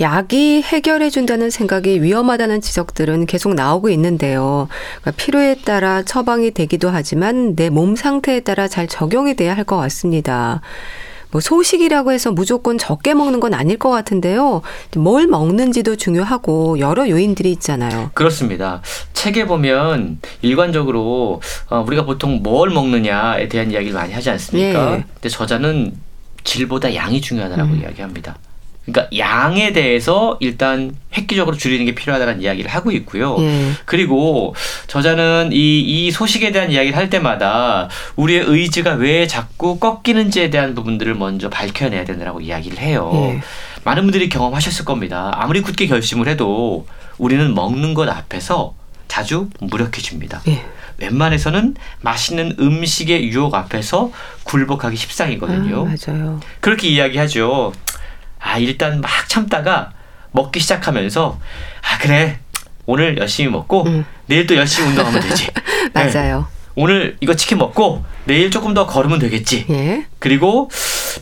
[0.00, 4.66] 약이 해결해 준다는 생각이 위험하다는 지적들은 계속 나오고 있는데요.
[5.00, 9.76] 그러니까 필요에 따라 처방이 되기도 하지만 내 몸 상태에 따라 잘 적용이 돼야 할 것
[9.76, 10.60] 같습니다.
[11.34, 14.62] 뭐 소식이라고 해서 무조건 적게 먹는 건 아닐 것 같은데요.
[14.96, 18.12] 뭘 먹는지도 중요하고 여러 요인들이 있잖아요.
[18.14, 18.82] 그렇습니다.
[19.14, 24.92] 책에 보면 일관적으로 어, 우리가 보통 뭘 먹느냐에 대한 이야기를 많이 하지 않습니까?
[24.92, 25.04] 예.
[25.14, 25.94] 근데 저자는
[26.44, 27.80] 질보다 양이 중요하다라고 음.
[27.80, 28.36] 이야기합니다.
[28.86, 33.36] 그러니까 양에 대해서 일단 획기적으로 줄이는 게 필요하다는 이야기를 하고 있고요.
[33.40, 33.70] 예.
[33.86, 34.54] 그리고
[34.88, 41.14] 저자는 이, 이 소식에 대한 이야기를 할 때마다 우리의 의지가 왜 자꾸 꺾이는지에 대한 부분들을
[41.14, 43.10] 먼저 밝혀내야 된다고 이야기를 해요.
[43.14, 43.40] 예.
[43.84, 45.30] 많은 분들이 경험하셨을 겁니다.
[45.34, 48.74] 아무리 굳게 결심을 해도 우리는 먹는 것 앞에서
[49.08, 50.42] 자주 무력해집니다.
[50.48, 50.62] 예.
[50.98, 54.10] 웬만해서는 맛있는 음식의 유혹 앞에서
[54.44, 55.88] 굴복하기 십상이거든요.
[55.88, 56.40] 아, 맞아요.
[56.60, 57.72] 그렇게 이야기하죠.
[58.44, 59.92] 아, 일단 막 참다가
[60.32, 61.38] 먹기 시작하면서
[61.82, 62.38] 아, 그래.
[62.86, 64.04] 오늘 열심히 먹고 음.
[64.26, 65.48] 내일 또 열심히 운동하면 되지.
[65.94, 66.12] 네.
[66.12, 66.46] 맞아요.
[66.76, 69.64] 오늘 이거 치킨 먹고 내일 조금 더 걸으면 되겠지.
[69.70, 70.06] 예.
[70.18, 70.68] 그리고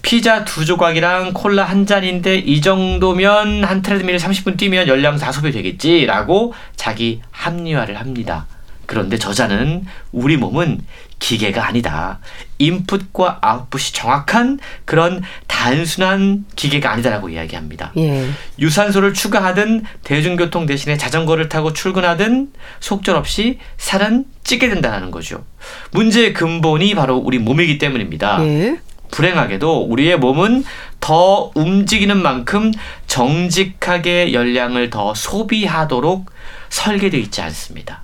[0.01, 6.55] 피자 두 조각이랑 콜라 한 잔인데 이 정도면 한 트레드밀 30분 뛰면 열량 다 소비되겠지라고
[6.75, 8.47] 자기 합리화를 합니다.
[8.87, 10.80] 그런데 저자는 우리 몸은
[11.18, 12.18] 기계가 아니다.
[12.59, 17.93] 인풋과 아웃풋이 정확한 그런 단순한 기계가 아니다라고 이야기합니다.
[17.97, 18.28] 예.
[18.59, 25.45] 유산소를 추가하든 대중교통 대신에 자전거를 타고 출근하든 속절없이 살은 찌게 된다는 거죠.
[25.93, 28.45] 문제의 근본이 바로 우리 몸이기 때문입니다.
[28.45, 28.78] 예.
[29.12, 30.64] 불행하게도 우리의 몸은
[30.99, 32.72] 더 움직이는 만큼
[33.07, 36.30] 정직하게 열량을 더 소비하도록
[36.70, 38.03] 설계되어 있지 않습니다.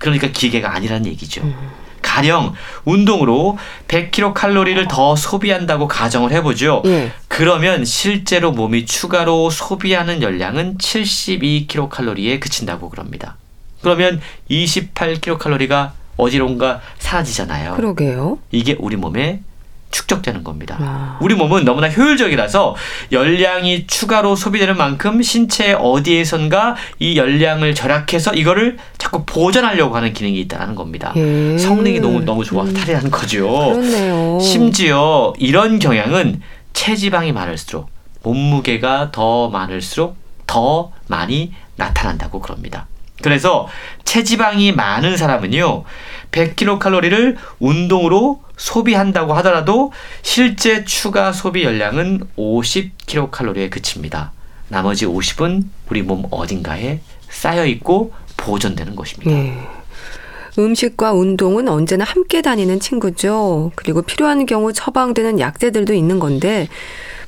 [0.00, 1.42] 그러니까 기계가 아니라는 얘기죠.
[2.02, 2.54] 가령
[2.86, 6.82] 운동으로 100kcal 칼로리를 더 소비한다고 가정을 해보죠.
[6.86, 7.12] 예.
[7.28, 13.36] 그러면 실제로 몸이 추가로 소비하는 열량은 72kcal 칼로리에 그친다고 그럽니다.
[13.82, 14.20] 그러면
[14.50, 17.74] 28kcal 칼로리가 어디론가 사라지잖아요.
[17.74, 18.38] 그러게요.
[18.50, 19.42] 이게 우리 몸에
[19.90, 20.76] 축적되는 겁니다.
[20.80, 21.18] 아.
[21.20, 22.76] 우리 몸은 너무나 효율적이라서
[23.12, 30.74] 열량이 추가로 소비되는 만큼 신체 어디에선가 이 열량을 절약해서 이거를 자꾸 보존하려고 하는 기능이 있다는
[30.74, 31.12] 겁니다.
[31.16, 31.58] 예.
[31.58, 33.48] 성능이 너무 너무 좋아서 탈이라는 거죠.
[33.48, 34.38] 그렇네요.
[34.40, 37.90] 심지어 이런 경향은 체지방이 많을수록
[38.22, 40.16] 몸무게가 더 많을수록
[40.46, 42.86] 더 많이 나타난다고 그럽니다.
[43.22, 43.68] 그래서
[44.04, 45.84] 체지방이 많은 사람은요,
[46.32, 54.32] 100kcal를 운동으로 소비한다고 하더라도 실제 추가 소비 열량은 50kcal에 그칩니다.
[54.68, 59.30] 나머지 50은 우리 몸 어딘가에 쌓여 있고 보존되는 것입니다.
[59.32, 59.54] 예.
[60.58, 63.72] 음식과 운동은 언제나 함께 다니는 친구죠.
[63.76, 66.68] 그리고 필요한 경우 처방되는 약제들도 있는 건데,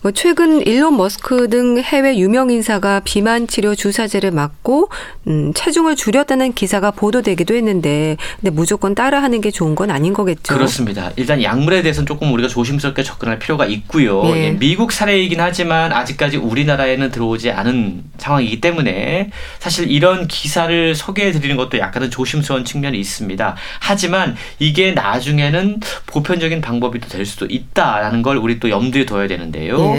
[0.02, 4.88] 뭐 최근 일론 머스크 등 해외 유명 인사가 비만 치료 주사제를 맞고
[5.28, 10.54] 음, 체중을 줄였다는 기사가 보도되기도 했는데, 근데 무조건 따라하는 게 좋은 건 아닌 거겠죠.
[10.54, 11.12] 그렇습니다.
[11.14, 14.22] 일단 약물에 대해서는 조금 우리가 조심스럽게 접근할 필요가 있고요.
[14.34, 14.46] 예.
[14.46, 19.30] 예, 미국 사례이긴 하지만 아직까지 우리나라에는 들어오지 않은 상황이기 때문에
[19.60, 23.54] 사실 이런 기사를 소개해 드리는 것도 약간은 조심스러운 측면이 있습니다.
[23.78, 29.76] 하지만 이게 나중에는 보편적인 방법이 또 될 수도 있다라는 걸 우리 또 염두에 둬야 되는데요.
[29.78, 29.91] 예.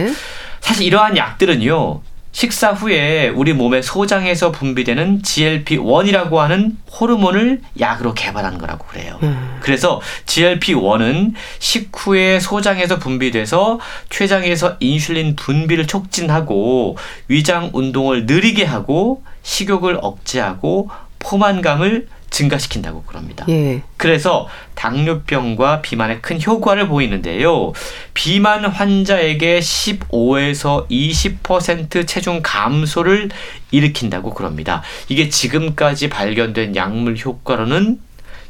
[0.62, 2.02] 사실 이러한 약들은요.
[2.34, 9.20] 식사 후에 우리 몸의 소장에서 분비되는 GLP-1이라고 하는 호르몬을 약으로 개발한 거라고 그래요.
[9.22, 9.60] 음.
[9.62, 13.80] 그래서 GLP-1은 식후에 소장에서 분비돼서
[14.10, 20.90] 췌장에서 인슐린 분비를 촉진하고 위장 운동을 느리게 하고 식욕을 억제하고
[21.20, 23.46] 포만감을 증가시킨다고 그럽니다.
[23.48, 23.84] 예.
[23.96, 27.72] 그래서 당뇨병과 비만에 큰 효과를 보이는데요.
[28.14, 33.30] 비만 환자에게 15에서 20% 체중 감소를
[33.72, 34.82] 일으킨다고 그럽니다.
[35.08, 38.00] 이게 지금까지 발견된 약물 효과로는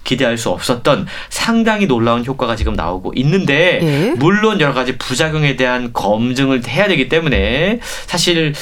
[0.06, 4.14] 기대할 수 없었던 상당히 놀라운 효과가 지금 나오고 있는데 예.
[4.18, 8.54] 물론 여러 가지 부작용에 대한 검증을 해야 되기 때문에 사실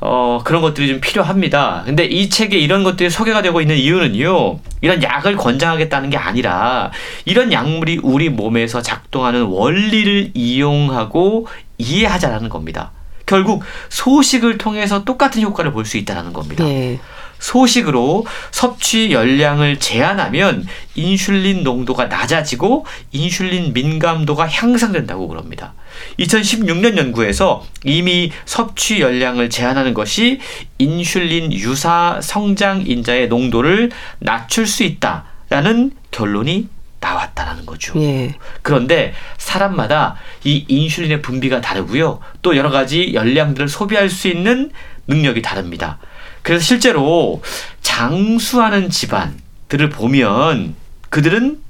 [0.00, 1.82] 어, 그런 것들이 좀 필요합니다.
[1.84, 6.90] 근데 이 책에 이런 것들이 소개가 되고 있는 이유는요, 이런 약을 권장하겠다는 게 아니라,
[7.26, 11.46] 이런 약물이 우리 몸에서 작동하는 원리를 이용하고
[11.78, 12.92] 이해하자라는 겁니다.
[13.26, 16.64] 결국 소식을 통해서 똑같은 효과를 볼 수 있다는 겁니다.
[16.66, 16.98] 예.
[17.40, 25.74] 소식으로 섭취 열량을 제한하면 인슐린 농도가 낮아지고 인슐린 민감도가 향상된다고 그럽니다.
[26.20, 30.38] 2016년 연구에서 이미 섭취 열량을 제한하는 것이
[30.78, 36.68] 인슐린 유사 성장 인자의 농도를 낮출 수 있다라는 결론이
[37.00, 37.98] 나왔다라는 거죠.
[38.00, 38.34] 예.
[38.62, 42.20] 그런데 사람마다 이 인슐린의 분비가 다르고요.
[42.42, 44.70] 또 여러 가지 열량들을 소비할 수 있는
[45.08, 45.98] 능력이 다릅니다.
[46.42, 47.42] 그래서 실제로
[47.82, 50.74] 장수하는 집안들을 보면
[51.10, 51.60] 그들은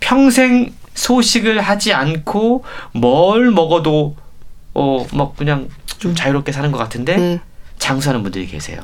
[0.00, 4.16] 평생 소식을 하지 않고 뭘 먹어도
[4.74, 7.40] 어 막 그냥 좀 자유롭게 사는 것 같은데 네.
[7.78, 8.80] 장수하는 분들이 계세요.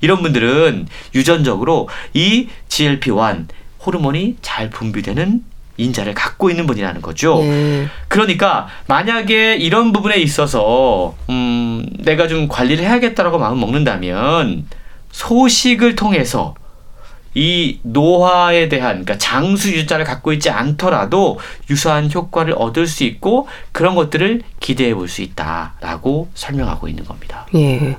[0.00, 3.46] 이런 분들은 유전적으로 이 GLP-1
[3.84, 5.44] 호르몬이 잘 분비되는
[5.76, 7.40] 인자를 갖고 있는 분이라는 거죠.
[7.42, 7.86] 예.
[8.08, 14.66] 그러니까 만약에 이런 부분에 있어서 음 내가 좀 관리를 해야겠다라고 마음 먹는다면
[15.10, 16.54] 소식을 통해서
[17.36, 23.96] 이 노화에 대한 그러니까 장수 유자를 갖고 있지 않더라도 유사한 효과를 얻을 수 있고 그런
[23.96, 27.46] 것들을 기대해 볼 수 있다라고 설명하고 있는 겁니다.
[27.56, 27.96] 예.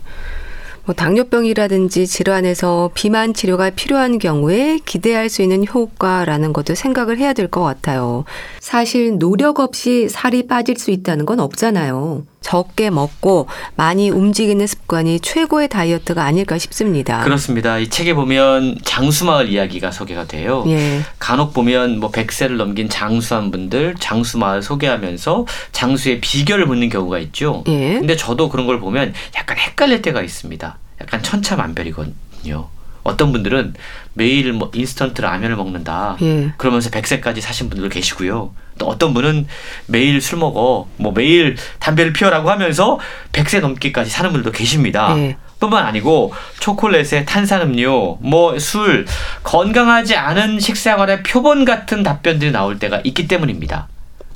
[0.86, 7.46] 뭐 당뇨병이라든지 질환에서 비만 치료가 필요한 경우에 기대할 수 있는 효과라는 것도 생각을 해야 될
[7.48, 8.26] 것 같아요.
[8.60, 12.24] 사실 노력 없이 살이 빠질 수 있다는 건 없잖아요.
[12.46, 17.24] 적게 먹고 많이 움직이는 습관이 최고의 다이어트가 아닐까 싶습니다.
[17.24, 17.80] 그렇습니다.
[17.80, 20.64] 이 책에 보면 장수마을 이야기가 소개가 돼요.
[20.68, 21.02] 예.
[21.18, 27.64] 간혹 보면 뭐 100세를 넘긴 장수한 분들 장수마을 소개하면서 장수의 비결을 묻는 경우가 있죠.
[27.68, 27.96] 예.
[27.96, 30.78] 근데 저도 그런 걸 보면 약간 헷갈릴 때가 있습니다.
[31.02, 32.68] 약간 천차만별이거든요.
[33.02, 33.74] 어떤 분들은
[34.14, 36.18] 매일 뭐 인스턴트 라면을 먹는다.
[36.22, 36.54] 예.
[36.58, 38.54] 그러면서 100세까지 사신 분들도 계시고요.
[38.78, 39.48] 또 어떤 분은
[39.88, 43.00] 매일 술 먹어, 뭐 매일 담배를 피워라고 하면서
[43.32, 45.14] 100세 넘기까지 사는 분들도 계십니다.
[45.18, 45.38] 예.
[45.60, 49.06] 뿐만 아니고 초콜릿에 탄산음료, 뭐 술,
[49.44, 53.88] 건강하지 않은 식생활의 표본 같은 답변들이 나올 때가 있기 때문입니다.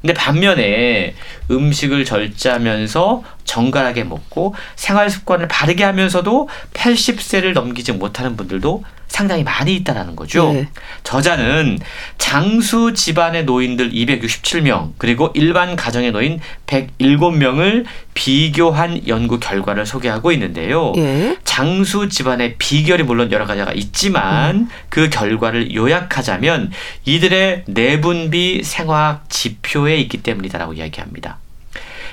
[0.01, 1.13] 근데 반면에
[1.51, 10.15] 음식을 절제하면서 정갈하게 먹고 생활 습관을 바르게 하면서도 80세를 넘기지 못하는 분들도 상당히 많이 있다라는
[10.15, 10.53] 거죠.
[10.53, 10.69] 네.
[11.03, 11.79] 저자는
[12.17, 20.93] 장수 집안의 노인들 267명 그리고 일반 가정의 노인 107명을 비교한 연구 결과를 소개하고 있는데요.
[20.97, 21.35] 예.
[21.43, 26.71] 장수 집안의 비결이 물론 여러 가지가 있지만 그 결과를 요약하자면
[27.05, 31.39] 이들의 내분비 생화학 지표에 있기 때문이다라고 이야기합니다.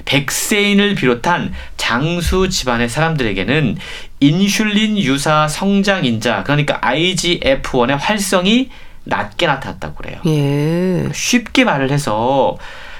[0.05, 3.77] 백세인을 비롯한 장수 집안의 사람들에게는
[4.21, 8.71] 인슐린 유사 성장인자 그러니까 IGF-1의 활성이
[9.05, 10.21] 낮게 나타났다고 그래요.
[10.27, 11.09] 예.
[11.13, 12.57] 쉽게 말을 해서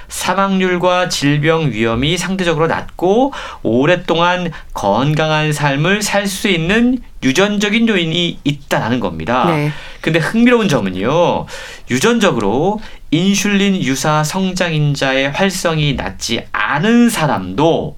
[0.07, 9.45] 사망률과 질병 위험이 상대적으로 낮고 오랫동안 건강한 삶을 살 수 있는 유전적인 요인이 있다라는 겁니다.
[9.45, 9.71] 네.
[10.01, 11.45] 근데 흥미로운 점은요.
[11.89, 12.79] 유전적으로
[13.11, 17.97] 인슐린 유사 성장인자의 활성이 낮지 않은 사람도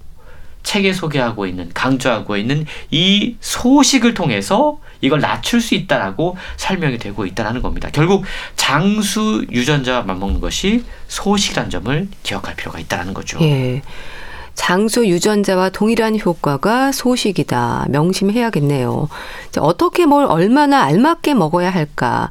[0.63, 7.61] 책에 소개하고 있는 강조하고 있는 이 소식을 통해서 이걸 낮출 수 있다라고 설명이 되고 있다라는
[7.61, 7.89] 겁니다.
[7.91, 13.39] 결국 장수 유전자와 맞먹는 것이 소식이라는 점을 기억할 필요가 있다라는 거죠.
[13.41, 13.81] 예.
[14.59, 17.85] 장수 유전자와 동일한 효과가 소식이다.
[17.89, 19.07] 명심해야겠네요.
[19.51, 22.29] 자, 어떻게 뭘 얼마나 알맞게 먹어야 할까?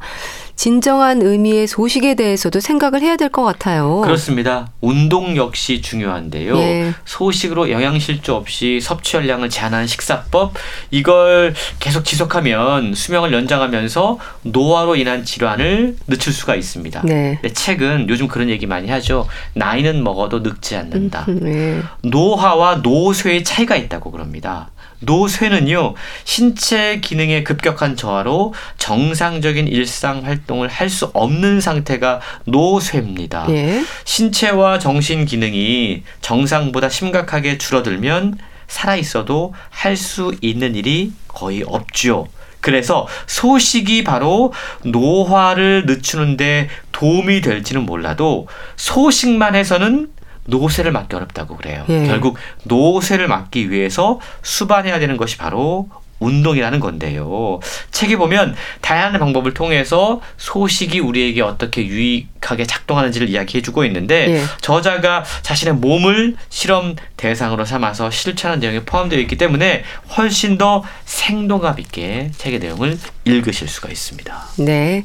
[0.59, 4.01] 진정한 의미의 소식에 대해서도 생각을 해야 될 것 같아요.
[4.01, 4.73] 그렇습니다.
[4.81, 6.57] 운동 역시 중요한데요.
[6.59, 6.93] 예.
[7.05, 10.55] 소식으로 영양실조 없이 섭취 열량을 제한하는 식사법
[10.91, 17.03] 이걸 계속 지속하면 수명을 연장하면서 노화로 인한 질환을 늦출 수가 있습니다.
[17.05, 17.39] 네.
[17.41, 19.29] 근데 책은 요즘 그런 얘기 많이 하죠.
[19.55, 21.27] 나이는 먹어도 늙지 않는다.
[21.29, 21.83] 네.
[22.03, 24.71] 노화와 노쇠의 차이가 있다고 그럽니다.
[25.01, 25.95] 노쇠는요,
[26.25, 33.47] 신체 기능의 급격한 저하로 정상적인 일상 활동을 할 수 없는 상태가 노쇠입니다.
[33.51, 33.83] 예.
[34.05, 42.27] 신체와 정신 기능이 정상보다 심각하게 줄어들면 살아 있어도 할 수 있는 일이 거의 없죠.
[42.61, 50.09] 그래서 소식이 바로 노화를 늦추는데 도움이 될지는 몰라도 소식만 해서는
[50.49, 51.85] 노쇠를 막기 어렵다고 그래요.
[51.89, 52.07] 예.
[52.07, 55.89] 결국 노쇠를 막기 위해서 수반해야 되는 것이 바로
[56.21, 57.61] 운동이라는 건데요.
[57.93, 64.43] 책에 보면 다양한 방법을 통해서 소식이 우리에게 어떻게 유익하게 작동하는지를 이야기해주고 있는데 예.
[64.61, 69.85] 저자가 자신의 몸을 실험 대상으로 삼아서 실천한 내용이 포함되어 있기 때문에
[70.17, 74.45] 훨씬 더 생동감 있게 책의 내용을 읽으실 수가 있습니다.
[74.59, 75.05] 네.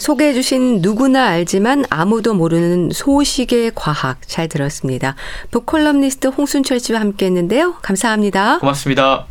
[0.00, 5.14] 소개해 주신 누구나 알지만 아무도 모르는 소식의 과학 잘 들었습니다.
[5.50, 7.74] 북콜럼니스트 홍순철 씨와 함께 했는데요.
[7.82, 8.58] 감사합니다.
[8.58, 9.26] 고맙습니다.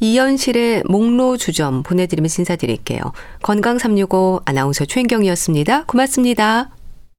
[0.00, 3.00] 이연실의 목로 주점 보내드리면서 인사드릴게요.
[3.42, 5.84] 건강365 아나운서 최인경이었습니다.
[5.84, 6.70] 고맙습니다.